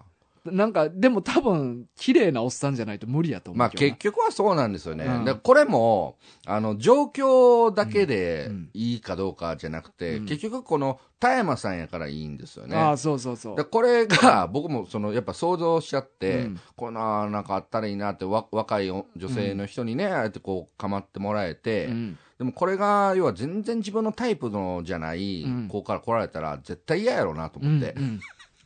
[0.52, 3.88] なんか、でも多分、綺麗なおっさんじゃないと無理やと思まあうけどな。
[3.90, 5.04] 結局はそうなんですよね。
[5.04, 6.16] うんでこれも、
[6.46, 12.76] あの、状況だけでうんいいかどうかじゃなくて、うん結局この田山さんやからいいんですよね。
[12.76, 13.64] ああ、そうそうそうで。
[13.64, 28.20] これが僕もそのやっぱ想像しちゃって、うんこんななんかあったらいいなってわ若い女性の人にね、ああやってこう構ってもらえて、うんでもこれが要は全然自分のタイプのじゃないうん子から来られたら絶対嫌やろうなと思って、うんうん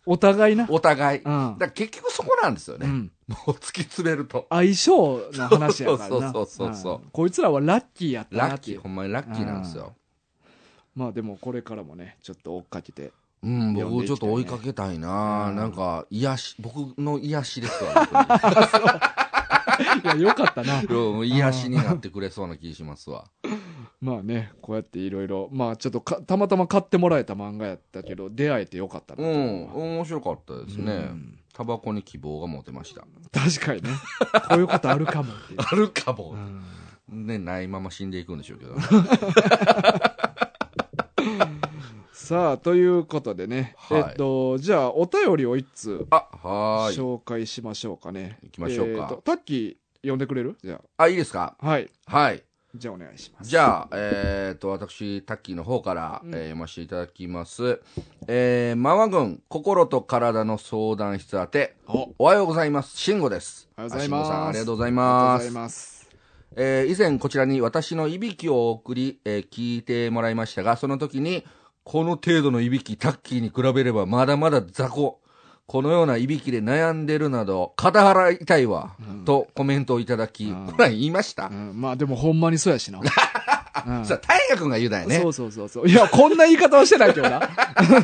[0.07, 0.66] お互いな。
[0.68, 1.57] お互い、だうん。
[1.57, 3.12] から結局そこなんですよね、うん。
[3.28, 4.46] もう突き詰めると。
[4.51, 6.09] 相性の話やからな。
[6.09, 6.98] そうそうそうそうう。
[6.98, 7.11] ん。
[7.12, 9.94] こいつらはラッキーやったなラッキーほんまにラッキーなんですよ、
[10.94, 13.12] まあでもこれからもね、ちょっと追っかけて。
[13.42, 13.90] うん、読んでいきたいね。
[13.90, 15.57] 僕ちょっと追いかけたいな、うん。
[15.57, 18.07] なんか癒し僕の癒しですわ
[19.80, 20.82] 本いや、よかったな。
[21.24, 23.24] 癒しになってくれそうな気しますわ
[24.01, 29.64] まあね、こうやっていろいろ、まあちょっとかたまたま買ってもらえた漫画やったけど、出会えてよかったなうん
[29.98, 31.38] 面白かったですね、うん。
[31.53, 33.03] タバコに希望が持てました。
[33.30, 33.90] 確かにね。
[34.48, 35.32] こういうことあるかも。
[35.59, 36.30] あるかも。
[36.32, 38.74] うんねないまま死んでいくんでしょうけど。
[42.12, 44.01] さあ、ということでね、はい。
[44.11, 46.96] えっと、じゃあ、お便りを一通あはーい。
[46.96, 48.38] 紹介しましょうかね。
[48.44, 49.03] 行きましょうか。
[49.03, 50.57] えっとタッキー、読んでくれる？
[50.62, 51.09] じゃあ。
[51.09, 51.57] いいですか？
[51.59, 51.66] あ。
[51.66, 51.90] はい。
[52.07, 52.42] はい
[52.74, 53.50] じゃあお願いします。
[53.50, 57.80] じゃあ、えー、と、私、タッキーの方から、うんえー読ませていただきます。
[58.28, 62.96] えー、マワ軍、心と体の相談室宛て、おおはようございます。
[62.96, 63.68] 慎吾です。
[63.76, 65.62] おはようございますさん、ありがとうございありますがとうござい。
[65.62, 66.08] ます。
[66.56, 71.44] えー以前こちらに私のいびきを送り、えー聞いてもらいましたが、その時に、
[71.82, 75.18] この程度のいびき、タッキーに比べればまだまだ雑魚。
[75.70, 81.46] このようないびきで悩んでるなど、肩払いたいわ、うんとコメントをいただき、うんほら言いました。
[81.46, 82.98] うん、まあでもほんまにそうやしな。
[82.98, 83.02] う
[84.02, 85.20] んさあ、大河君が言うだよね。
[85.20, 85.88] そうそうそうそう。
[85.88, 87.48] いや、こんな言い方はしてないけどな。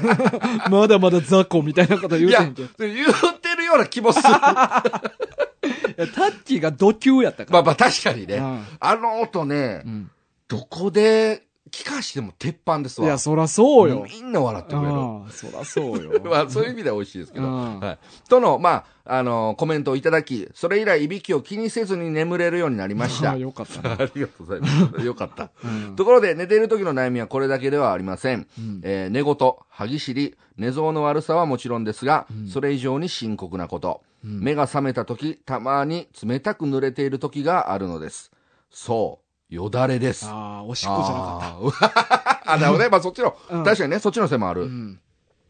[0.71, 2.69] まだまだ雑魚みたいなこと言うてんけど。
[2.79, 4.23] 言ってるような気もする。
[4.31, 7.59] タッキーがド級やったから。
[7.59, 8.37] あまあ確かにね。
[8.37, 10.09] うんあの音ね、うん
[10.47, 11.43] どこで
[11.77, 13.07] 聞かしても鉄板ですわ。
[13.07, 14.07] いや、そらそうよ。
[14.09, 14.95] みんな笑ってくれる。
[14.95, 16.21] ああそらそうよ。
[16.25, 17.45] まあそういう意味では美味しいですけど。
[17.45, 17.99] うんはい。
[18.31, 23.29] との、まあ、あのコメントをいただき、それ以来いびきを気にせずに眠れるようになりました。
[23.29, 23.95] あああよかったな。
[24.15, 24.67] りがとうございま
[24.99, 25.01] す。
[25.05, 25.51] よかった。
[25.63, 28.47] うんところで、寝ている時の悩みはこれだけではありません。
[28.59, 34.01] うんえー寝言、歯ぎしり、寝相の悪さはもちろんですが、それ以上に深刻なこと。
[34.25, 38.33] うん目が覚めた時、たまに冷たく濡れている時があるのです。
[38.71, 40.27] そう、よだれです。
[40.27, 42.89] ああ、おしっこじゃなかっあー あ、なるほどね。
[42.91, 44.61] まあそっちの、うん確かにね、そっちのせいもあた。
[44.61, 44.63] る。
[44.67, 45.01] うん。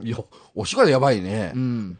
[0.02, 0.18] いや、
[0.54, 1.52] おしっこでやばいね。
[1.54, 1.98] うん。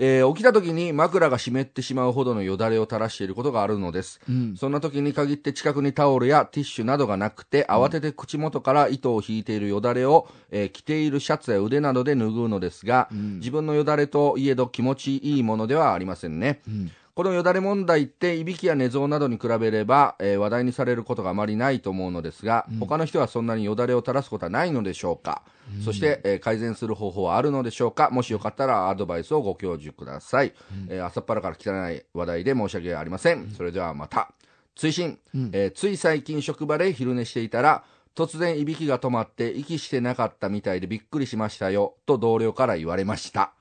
[0.00, 4.20] えー起きた時に枕が湿ってしまうほどのよだれを垂らしていることがあるのです。
[4.28, 4.56] うん。
[4.56, 16.60] そんな時に限って近くにタオルやティッシュなどがなくて、慌てて口元から糸を引いているよだれを、えー着ているシャツや腕などで拭うのですが、うん自分のよだれといえど気持ちいいものではありませんね。
[16.68, 25.42] うんこのよだれ問題って、いびきや寝相などに比べれば、えー話題にされることがあまりないと思うのですが、他の人はそんなによだれを垂らすことはないのでしょうか、
[25.84, 30.52] そして、えー改善する方法はあるのでしょうかもしよかったらアドバイスをご教授ください。
[30.88, 33.50] えー朝っぱらから汚い話題で申し訳ありません。
[33.50, 34.30] それではまた。
[34.76, 35.18] 追伸、
[35.50, 37.82] えーつい最近職場で昼寝していたら、
[38.14, 43.54] 突然いびきが止まって息してなかったみたいでびっくりしましたよ、と同僚から言われました。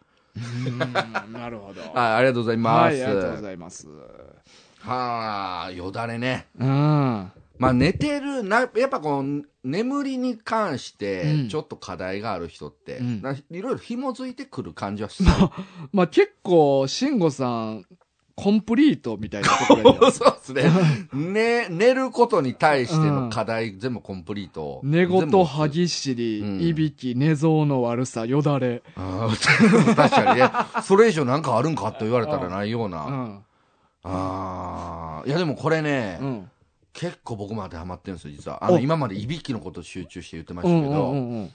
[1.26, 1.82] うんなるほど。
[1.94, 2.84] はい、ありがとうございます。
[2.84, 3.88] はい、ありがとうございます。
[4.80, 6.48] はあ、よだれね。
[6.60, 7.32] うん。
[7.58, 15.30] まあ寝てるな、やっぱこの眠りに関しうてんちょっと課題がある人って、うんないろいろ紐づいてくる感じはする。
[15.92, 17.86] まあ結構、慎吾さん、
[18.38, 20.72] コンプリートみたいなところやそうですね。
[21.12, 24.80] ね、寝ることに対しての課題、全部コンプリート。
[24.84, 28.84] 寝言、歯ぎしり、うんいびき、寝相の悪さ、よだれ。
[28.96, 30.52] あー 確かにね。
[30.84, 33.06] それ以上なんかあるんかと言われたらないような。
[33.06, 33.40] うん。
[34.04, 35.28] ああ。
[35.28, 36.52] いやでもこれね、うん。
[36.94, 38.64] 結構僕も当てはまってるんですよ、実は。
[38.64, 41.54] あの、お今までいびきのこと集中して言ってましたけど、うんうんうんうん。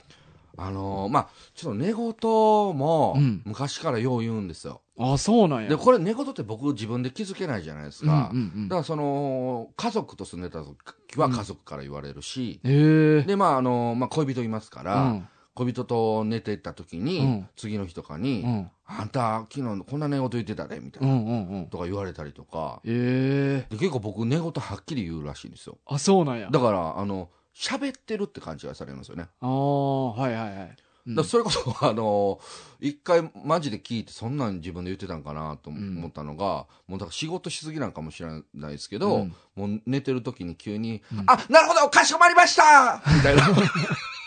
[0.57, 4.81] あのーまあ、ちょっと寝言もうん昔からよう言うんですよ。
[4.99, 5.69] あ、そうなんや。
[5.69, 8.29] で、これ寝言って僕自分で気づけないじゃないですか。
[8.31, 13.23] うんうんうんだからその、家族と住んでた時は家族から言われるし、へえ。
[13.23, 18.71] で、まああの、まあ恋人いますから、うん恋人と寝てた時に、うん次の日とかに、うん。
[18.85, 21.65] あんた昨日こんな寝言言ってたね、みたいうな、んうんうん。
[21.67, 23.73] とか言われたりとか、ええ。
[23.73, 25.77] で結構僕寝言はっきり言うらしいんですよ。
[25.85, 26.49] あ、そうなんや。
[26.49, 29.27] だから、あの、喋ってるって勘違いされるんですよね。
[29.41, 30.75] ああ、はいはいはい。
[31.05, 32.39] うんだそれこそ、あの、
[32.79, 43.49] 一回マジで聞いて、そんなん自分で言ってたんかなと思ったのが、もうだから仕事しすぎなんかもしれないですけど、うんもう寝てる時に急に、あ、なるほど、かしこまりましたみたいな。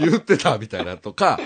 [0.00, 1.38] 言ってたみたいなとか、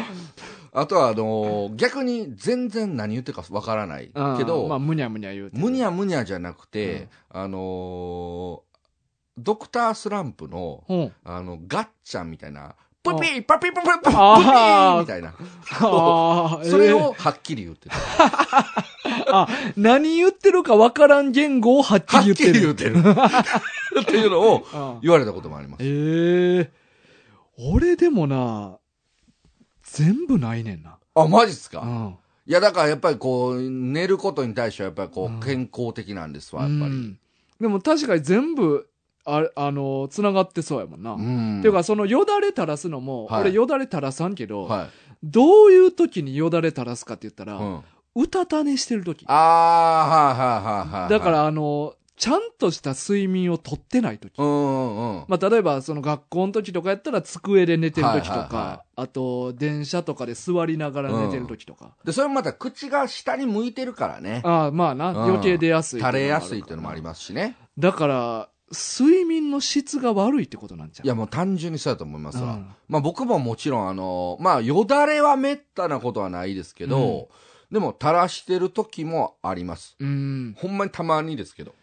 [0.73, 5.63] あとは、あのー逆に全然何言ってるかわからないうんけど、まあ、むにゃむにゃ言うてる。
[5.63, 8.74] むにゃむにゃじゃなくて、あのー
[9.37, 11.13] ドクタースランプの、うん。
[11.25, 15.35] あの、ガッチャンみたいな、プピーパピーパピーパピーみたいな。
[16.65, 17.97] それえをはっきり言ってた。
[17.97, 18.01] ー
[19.29, 22.53] あ、何言ってるかわからん言語をはっきはっり言ってる。
[22.53, 24.01] きり言ってる。
[24.03, 24.57] っていうのを
[24.97, 25.81] うん言われたこともあります。
[25.85, 26.73] ええ
[27.59, 28.79] 俺でもな、
[29.83, 30.99] 全部ないねんな。
[31.15, 31.81] あ、マジっすか？
[31.83, 32.17] うん。
[32.47, 36.91] いや、だからやっぱりこう、寝ることに対してはやっぱりこうんう、健康的なんですわ、やっぱり。
[36.93, 37.19] うん
[37.61, 38.89] でも確かに全部、
[39.25, 41.13] ああの、繋がってそうやもんな。
[41.13, 41.59] うん。
[41.61, 44.89] っていうか、そのよだれ垂らすのも、はい俺よだれ垂らさんけど、はい。
[45.23, 47.83] どういう時によだれ垂らすかって言ったら、うん。
[48.17, 49.25] うたた寝してる時。
[49.27, 51.11] ああ、はいはいはいはい。
[51.11, 54.33] だか、ら、あの、ちゃんとした睡眠をとってない時。
[54.39, 55.25] うんうんうん。
[55.27, 61.97] まあ、例えば、その学校の時とかやったら机で寝てる時とか、はいはいはあと、電車とかで座りながら寝てる時とか。
[62.05, 64.43] で、それもまた口が下に向いてるからね。
[64.45, 66.01] ああ、まあな、うん余計出やすい。
[66.01, 67.57] 垂れやすいっていうのもありますしね。
[67.77, 71.07] だから、睡眠の質が悪いってことなんちゃう？
[71.07, 72.55] いや、もう単純にそうだと思いますわ。
[72.55, 77.29] うんまあ僕ももちろん、あの、まあよだれはめったなことはないですけど、
[77.71, 79.97] でも垂らしてる時もあります。
[79.99, 80.55] うん。
[80.57, 81.75] ほんまにたまにですけど。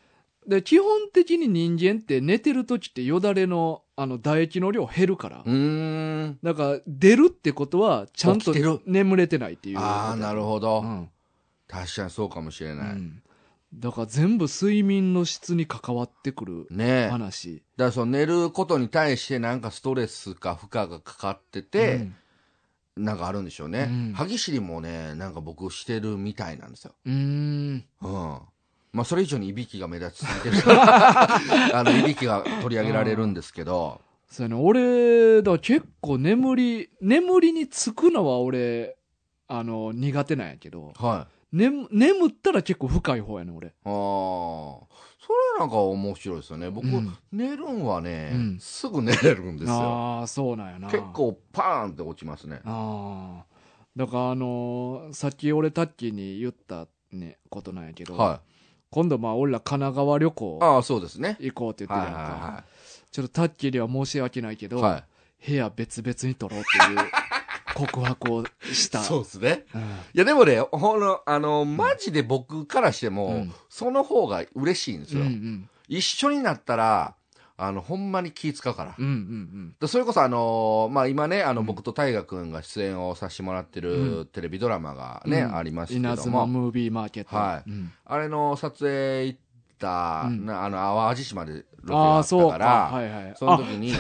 [0.48, 5.44] で、基本的に人間って寝てる時ってよだれの、あの、唾液の量減るから。
[5.46, 6.40] うーん。
[6.42, 8.54] だから、出るってことは、ちゃんと
[8.86, 9.78] 眠れてないっていう。
[9.78, 11.10] ああ、なるほど、うん。
[11.68, 12.92] 確かにそうかもしれない。
[12.94, 13.22] うん
[13.74, 17.02] だから全部睡眠の質に関わってくるねえ。
[17.04, 17.64] だか話。
[17.78, 22.08] らその寝ることに対してなんかストレスか負荷がかかってて、
[22.98, 23.88] なんかあるんでしょうね。
[23.90, 26.94] うん歯ぎしりもね、なんか僕してるみたいなんですよ。
[27.06, 27.14] うん。
[27.14, 27.86] うん。
[28.02, 28.40] うん。
[28.94, 34.62] まあそれ以上にいびきが目立ちすぎてる あの、いびきが取り上げられるんですけど、そうやね。
[34.62, 38.98] 俺、だから結構眠り、眠りにつくのは俺、
[39.48, 41.41] あの、苦手なんやけど、はい。
[41.52, 43.68] 眠、眠ったら結構深い方やね、俺。
[43.68, 46.70] ああ、それなんか面白いですよね。
[46.70, 49.76] 僕、うん寝るんはね、うんすぐ寝れるんですよ。
[49.76, 50.88] ああ、そうなんやな。
[50.90, 51.04] 結。
[51.14, 52.62] 構パーンって落ちますね。
[52.66, 53.46] ああ。
[53.96, 58.40] だからあのーさっき俺タッキーに言ったね、ことなんやけど、は
[58.90, 60.64] 今度まあ俺ら神奈川旅行い。
[60.64, 61.36] ああ、そうですね。
[61.40, 62.34] 行こうって言っはいてるやんか。
[62.46, 62.64] は
[63.12, 64.92] ちょっとタッキーには申し訳ないけど、いはい。
[64.94, 65.04] は
[65.46, 66.98] 部屋別々に取ろうっていう
[67.74, 69.02] 告白をした。
[69.02, 69.04] い。
[69.04, 69.66] そうですね。
[69.74, 75.22] うんいや、でもね、ほの、あの、マジで僕からしても、うんその方が嬉しいんですよ。
[75.22, 75.70] うんうん。
[75.88, 77.16] 一緒になったら、
[77.58, 78.96] あの、ほんまに気使うから。
[78.98, 87.36] うんうんでそれこそあのーまあ今ね、あの、うん僕と大河君が出演をさせてもらってうるテレビドラマがね、うんありました稲けども、妻ムービーマーケット。
[87.36, 89.40] はいうんあれの撮影行っ
[89.82, 92.58] た、うんなあの、淡路島でロケがあったそうか。
[92.58, 93.34] から、はいはい。
[93.36, 93.94] その時に、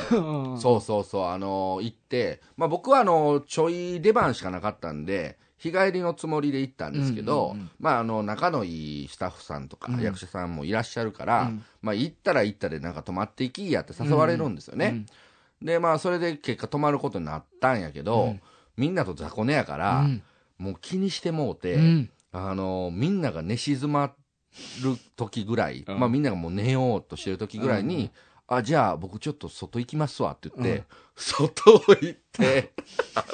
[0.59, 15.05] そうそうそう、あの行って、まあ僕はあの、ちょい出番しかなかったんで、日帰りのつもりで行ったんですけど、うんうんうんまああの、仲のいいスタッフさんとかうん役者さんもいらっしゃるから、うんまあ行ったら行ったでなんか泊まっていきやって誘われるんですよね。
[15.61, 18.41] で、まあそれで結果泊まることになったんやけど、うん
[18.77, 20.23] みんなと雑魚寝やかうら、ん。
[20.57, 22.09] もう気にしてもうて、うん。
[22.32, 24.11] あのみんなが寝静ま
[24.83, 25.99] る時ぐらい、うん。
[25.99, 28.11] まあみんながもう寝ようとしてる時ぐらいに、
[28.47, 30.85] あ、じゃあ僕ちょっと外行きますわって言って、うん。
[31.15, 32.73] 外を行って、
[33.15, 33.25] あ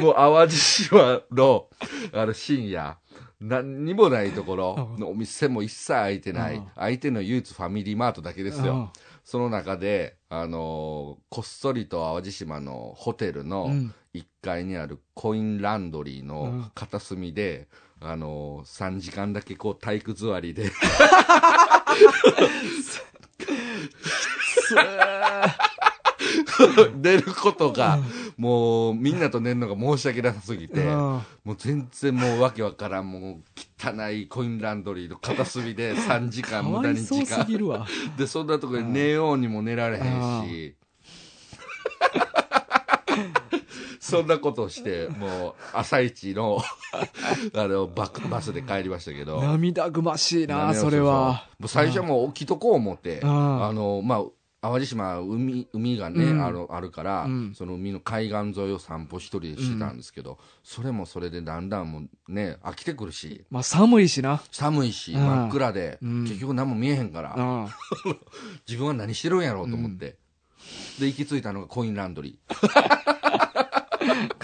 [0.00, 1.68] の、もう淡路島の、
[2.12, 2.98] あの深夜、
[3.40, 6.66] 何にもないところのお店も一切開いてない、うん。
[6.74, 8.92] 相手の唯一ファミリーマートだけですよ。
[9.24, 13.94] その中で、あのこっそりと淡路島のホテルうのん。
[14.14, 16.26] 1階にあるコインランドリーうん。
[16.26, 17.68] の片隅で、
[18.04, 20.70] あの3時間だけこう体育座りで。
[20.70, 25.54] つー
[26.96, 27.98] 寝ることが、
[28.36, 30.90] もうみんなと寝るのが申し訳なさすぎて、うん。
[31.44, 33.42] もう全然もうわけわからん、もう
[33.78, 37.46] 汚いコインランドリーの片隅で3時間か無駄に時間。
[38.16, 40.02] で、そんなとこで寝ようにも寝られへん
[40.48, 40.76] し、
[44.04, 46.60] そんなことをして、もう朝一の、
[47.54, 49.40] あの、バックバスで帰りましたけど。
[49.40, 51.48] 涙ぐましいな、ねそれは。
[51.58, 54.24] もう最初はもう起きとこう思って、うんあの、まあ、
[54.60, 64.42] 淡路島海、海がね、うんあの、あるから、うんその海の海岸沿いを散歩一人でしてたんですけど、それもそれでだんだんもうね、飽きてくるし、まあ寒いしな。
[64.52, 67.68] 寒いし、うん真っ暗で、うん結局何も見えへんから、うん。
[68.68, 70.18] 自分は何してるんやろうと思って、
[71.00, 73.13] で、行き着いたのがコインランドリー。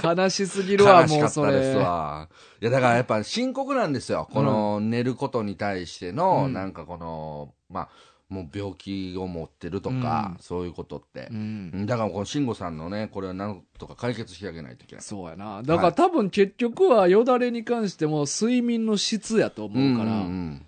[0.02, 1.80] 悲しすぎるわ、もうそかったですれ。
[1.84, 2.28] わ。
[2.60, 4.28] いや、だからやっぱ深刻なんですよ。
[4.32, 6.52] この寝ることに対しての、うん。
[6.52, 7.88] なんかこの、まあ、
[8.28, 10.42] もう病気を持ってるとか、うん。
[10.42, 11.28] そういうことって。
[11.30, 11.86] う、ん。
[11.86, 15.02] だからこの慎吾さんのねこれはなんとか解決してあげないといけない。
[15.02, 15.62] そうやな。
[15.62, 20.66] だから多分結局はよだれに関しても睡眠の質やと思うから、んん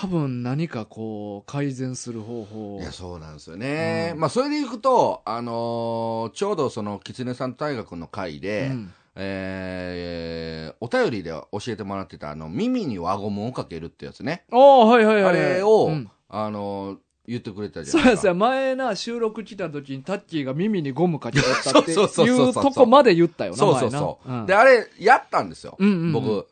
[0.00, 2.78] 多分何かこう改善する方法。
[2.80, 4.20] いやそうなんですよね、うん。
[4.20, 8.92] まあそれでいくと、あのーちょうどその狐さんと大学の会で、うん。
[9.16, 16.10] えーお便りで教えてもらってたあの耳に輪ゴムをかけるってやつね、ああはいはいはいあれを、うん。
[16.28, 16.96] あのー
[17.26, 26.12] 言ってくれたじゃそうやそうや前な収録来た時にタッキーが耳にゴムかけたってい そうとこまで言ったよなそうそうそう、であれやったんですよ、うんうんうん。
[26.12, 26.46] 僕。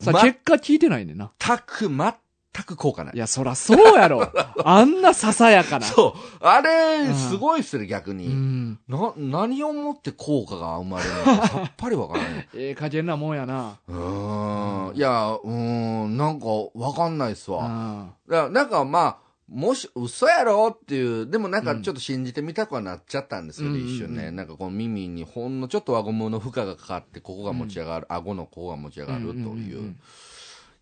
[0.00, 1.30] さ結果聞いてないねんな。
[1.38, 2.14] 全く全
[2.52, 3.16] く効果ない。
[3.16, 4.30] いやそらそうやろ。
[4.64, 5.86] あんなささやかな。
[5.86, 6.44] そう。
[6.44, 7.14] あれうん。
[7.14, 8.78] すごいっすね逆に、うん。
[8.88, 12.48] な何をもって効果が生まれるのか さっぱりわからない。
[12.54, 13.78] ええ加減なもんやな。
[13.88, 14.96] うーん。
[14.96, 16.16] いやうーん。
[16.16, 19.16] なんかわかんないっすわ、あだからなんかまあ
[19.48, 23.80] もし嘘やろっていうでもなんかちょっと信じてみたくはなっちゃったんですけど、うん。
[23.80, 24.28] 一瞬ね、うん。
[24.28, 29.96] うんなんかこの耳にほんのちょっと輪ゴムの負荷がかかってここが持ち上がる、顎のここが持ち上がるという,、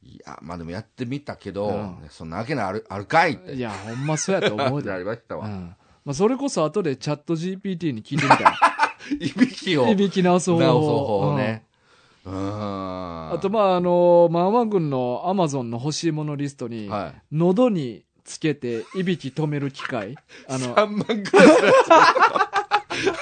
[0.02, 1.96] いやまあでもやってみたけど、うん。
[2.10, 3.54] そんなわけないあるあるかいって。
[3.54, 4.90] いやほんまそうやと思うで。
[4.92, 5.74] ありましたわ、うん。
[6.04, 8.54] まあ、それこそ後でチャット GPT に聞いてみたい。
[9.28, 9.88] いびきを。
[9.88, 11.64] いびき直す方法直す方法ね。
[12.24, 13.32] うーん。
[13.32, 17.22] あとまああのマーマ軍のアマゾンの欲しいものリストに、はい。
[17.32, 20.14] 喉につけていびき止める機械。
[20.48, 20.74] あの。
[20.76, 21.48] 3万ぐらい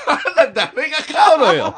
[0.07, 1.75] あんな誰が買うのよ。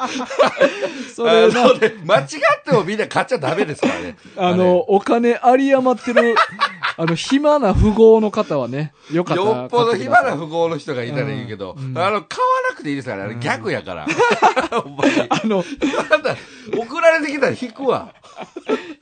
[1.14, 1.62] それな。
[1.62, 1.94] あのね。
[2.05, 2.26] 間違っ
[2.64, 4.16] てもみんな買っちゃダメですからね。
[4.36, 6.34] あのお金有り余ってる
[6.96, 14.07] あの暇な富豪の方はねよかったらよっぽど暇な富豪の人がいたらいいけど、うんあの、買わなくていいですからね、逆やから。
[14.70, 15.64] ほんあの
[16.11, 16.36] なんだ、
[16.76, 18.12] 送られてきたら引くわ。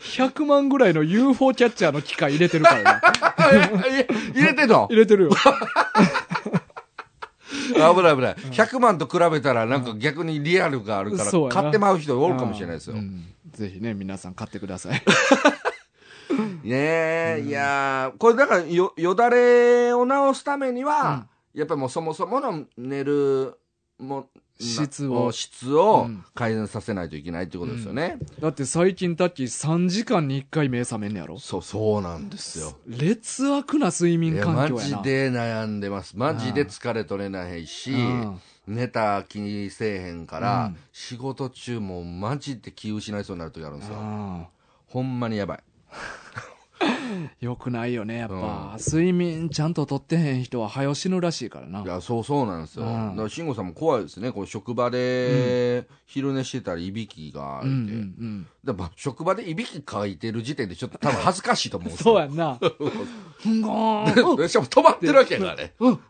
[0.01, 3.01] 100万ぐらいの UFO キャッチャーの機械入れてるからな
[3.91, 4.87] え入れてんの？
[4.91, 5.31] 入れてるよ
[7.75, 8.35] 危ない危ない。
[8.35, 12.95] 100万と比べたらなんか逆にリアルがあるから、買ってまう人おるかもしれないですよ。
[12.95, 13.25] ねうん。
[13.53, 15.03] ぜひね皆さん買ってください。
[16.65, 18.19] え、いやー。
[18.19, 23.59] これだからよ、よだれを治すためには、やっぱりもうそもそもの寝る、
[23.99, 24.29] も
[24.59, 25.33] 質を。
[25.33, 26.25] 質をうん。
[26.35, 28.19] 改善させないといけないってことですよね。
[28.41, 31.39] だって最近タッキー3時間に1回目覚めんねやろ？
[31.39, 32.75] そう、そうなんですよ。
[32.87, 34.81] 劣悪な睡眠環境やな。
[34.81, 36.17] ジで悩んでます。
[36.17, 38.41] マジで疲れ取れないしうん。
[38.67, 40.77] 寝た気せえへんから、うん。
[40.93, 43.97] 仕事中もマジで気失いそうになる時あるんですよ。
[43.99, 44.49] あ
[44.89, 45.59] ほんまにやばい。
[45.59, 46.26] ー
[47.41, 48.79] よくないよねやっぱ、うん。
[48.79, 51.83] 睡眠ちゃんととってへん人は早死ぬらしいからな。
[51.83, 53.11] いやそうそうなんですよ、うん。
[53.11, 54.33] だから慎吾さんも怖いですね。
[54.33, 58.47] こう職場で昼寝してたらいびきがいて、うんうんうん。
[58.65, 62.59] だから職場でいびきかいてる時点でちょっと多分恥ずかしいと思うんですそうよやんな。
[63.39, 64.49] ふんごーん。
[64.49, 66.01] しかも止まってるわけやからねうん。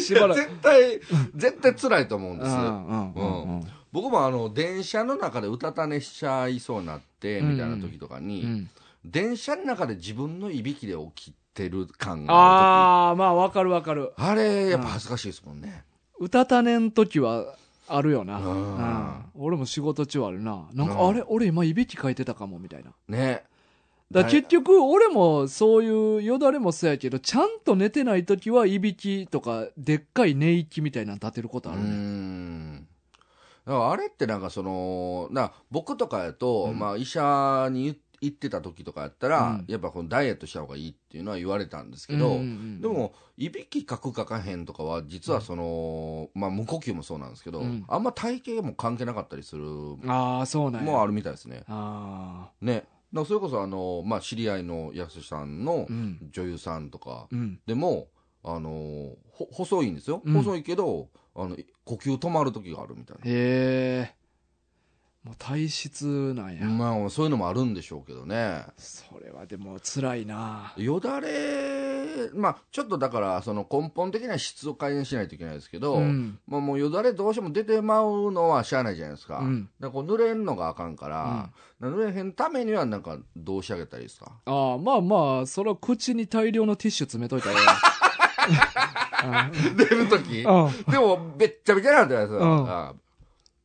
[0.00, 0.40] しばらく。
[0.40, 1.00] 絶対
[1.34, 3.58] 絶対辛いと思うんです、うんうんうん。
[3.58, 3.66] うん。
[3.92, 8.70] 僕もあの電車の中でうたた寝しちゃいそうになってみたいな時とかに、うん
[9.04, 14.12] 電車の中で自分のいびきで起きてる感があああまあわかるわかる。
[14.16, 15.84] あれやっぱ恥ずかしいですもんね、
[16.18, 17.56] うたたねん時は
[17.88, 18.76] あるよな、うん。
[18.76, 19.24] うん。
[19.34, 20.68] 俺も仕事中あるな。
[20.72, 21.08] なんか、うん。
[21.08, 22.92] あれ俺今いびきかいてたかもみたいな。
[23.08, 23.42] ね。
[24.12, 32.76] だから結局俺もそういうよだれもそうやけどちゃんと寝てない時はいびきとかでっかい寝息みたいなの立てることうあるね、ん。
[33.64, 36.78] だからあれってなんかそのな僕とかやと、うん。
[36.78, 39.64] まあ、医者に言行ってた時とかやったら、うん。
[39.66, 42.38] やっぱこのダイエットした方がいいっていうのは言われたんですけど、
[42.80, 47.84] でもいびきかくかかへんとかは実はその、まあ無呼吸もそうなんですけど、うん。
[47.88, 49.64] あんま体型も関係なかったりする
[50.06, 50.90] ああそうなんや。
[50.90, 51.64] もあるみたいですね。
[51.68, 52.74] あね。
[52.74, 55.88] だからそれこそあの、まあ、知り合いの安さんの
[56.30, 57.58] 女優さんとかうん。
[57.66, 58.08] でも、
[58.42, 60.34] あのほ細いんですよ、うん。
[60.34, 64.14] 細いけどあの呼吸止まる時があるみたいな、へえ
[65.22, 68.64] もう体質なんや、まあそういうのもあるんでしょうけどね。
[68.78, 70.72] それはでも辛いな。
[70.78, 76.38] よだれまあちょっとだからその根本的な質を改善しないといけないですけど、うん。
[76.48, 79.68] まあ、もうよだれどうしても出てまうのはしゃあないじゃないですか,、うん。
[79.78, 81.50] だからこう濡れんのがあかんから、
[81.82, 84.32] 濡れへんためにはなんかどうしてあげたらいいですか？
[84.46, 87.60] ああまあまあそれは口に大量のティッシュ詰めといたら
[89.52, 90.38] え 出る時？
[90.38, 90.72] えやんうん。
[90.90, 92.94] でもべっちゃべちゃなんじゃないですか、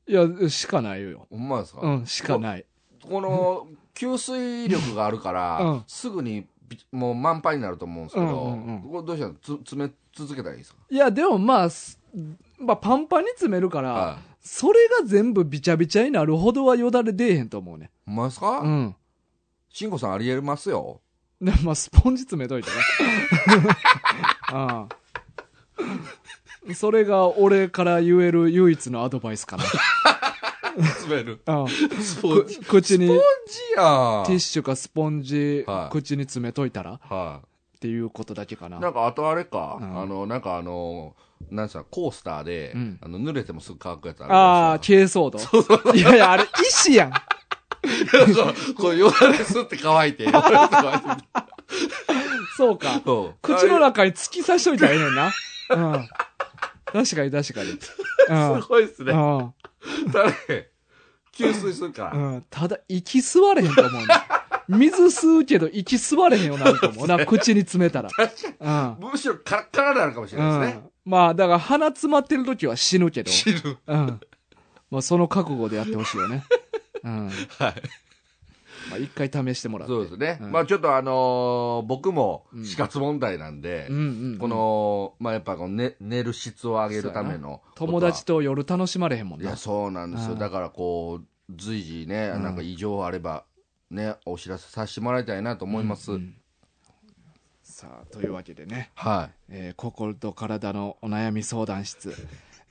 [0.07, 1.27] いやしかないよ。
[1.29, 2.65] ほんまですか、うんしかない。
[3.01, 5.83] この吸水力があるから、うん。
[5.87, 8.81] すぐにびもう満杯になると思うんですけど、うんうんうん。
[8.81, 11.99] これどうしたらつ詰め続けたらいいですか、いやでもまあす
[12.57, 14.17] まあパンパンに詰めるから、はい。
[14.47, 17.89] それが全部びちゃびちゃになるほどはよだれ出えへんと思うね。
[18.05, 18.95] ほんまですか、うん。
[19.69, 21.01] 慎吾さんありえますよ。
[21.41, 22.75] でまあ、スポンジ詰めといてね。
[24.53, 24.89] うん。
[26.73, 29.63] それが俺から言える唯一のアドバイスかな。
[31.07, 31.41] 滑る。
[31.47, 31.67] うん。
[31.67, 32.57] スポンジ。
[32.59, 33.83] く口にスポンジや
[34.21, 34.25] ん。
[34.25, 37.41] ティッシュかスポンジ、はい口に詰めといたらっは。
[37.79, 41.15] ていうことだけかないなんか、あとあれか、うんあの、なんかあの、
[41.51, 45.93] なんすか、コースターで、うんあの、濡れてもすぐ乾くやつあるああ、じゃない珪藻土。
[45.93, 47.11] いやいや、あれ、石やん。
[48.33, 51.23] そう、こう、よだれすって乾いて、よだれすって乾いて。
[52.57, 53.01] そうか。
[53.05, 55.31] そう口の中に突き刺しといたらええねんな。
[55.69, 56.07] うん。
[56.85, 57.71] 確かに確かに。
[58.29, 58.61] うん。
[58.61, 59.11] すごいっすね。
[59.11, 59.53] うん。
[60.11, 60.71] 誰？
[61.31, 62.17] 給水するから。
[62.17, 62.45] うん。
[62.49, 64.07] ただ、息吸われへんと思うね。
[64.67, 67.25] 水吸うけど、息吸われへんようになると思うな。
[67.25, 68.09] 口に詰めたら。
[68.59, 69.11] うん。
[69.11, 70.81] むしろカラッカラになるかもしれないですね。
[71.05, 71.11] うん。
[71.11, 73.31] まあ、だから鼻詰まってる時は死ぬけど。
[73.31, 73.77] 死ぬ。
[73.85, 74.19] うん。
[74.89, 76.43] まあ、その覚悟でやってほしいよね。
[77.03, 77.29] うん。
[77.59, 77.73] はい。
[78.89, 79.93] まあ、一回試してもらって。
[79.93, 80.37] そうですね。
[80.41, 84.37] うんまあちょっとあのー僕もうん死活問題なんで、うんうんうん。
[84.37, 87.61] この、まあやっぱこの寝寝る質を上げるための。
[87.75, 89.57] 友達と夜楽しまれへんもんないや、。
[89.57, 90.33] そうなんですよ。
[90.33, 91.25] うんだからこう、
[91.55, 93.45] 随時ね、うんなんか異常あれば、
[93.91, 96.11] ね、お知らせさせてもらいたいなと思います。
[96.11, 96.35] うんうん
[97.63, 98.91] さあ、というわけでね。
[98.95, 102.15] はえー心と体のお悩み相談室、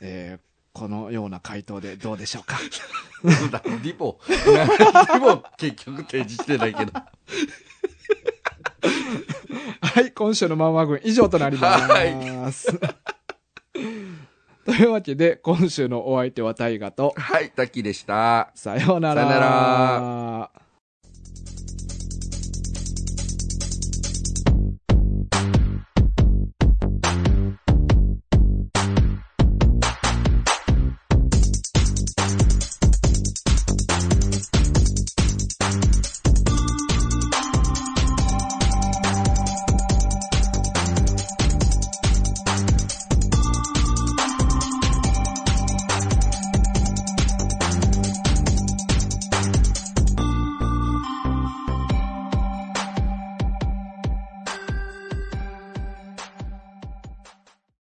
[0.00, 2.58] えーこのような回答でどうでしょうか？
[2.58, 3.82] い。
[3.82, 6.92] リポ、 リポ結局提示してないけど。
[9.80, 12.76] はい、今週のマンマ軍以上となります。
[14.66, 18.50] というわけで、今週のお相手は大ガと、はい、タッキーでした。
[18.56, 19.22] さようなら。
[19.22, 19.46] さような
[20.50, 20.63] ら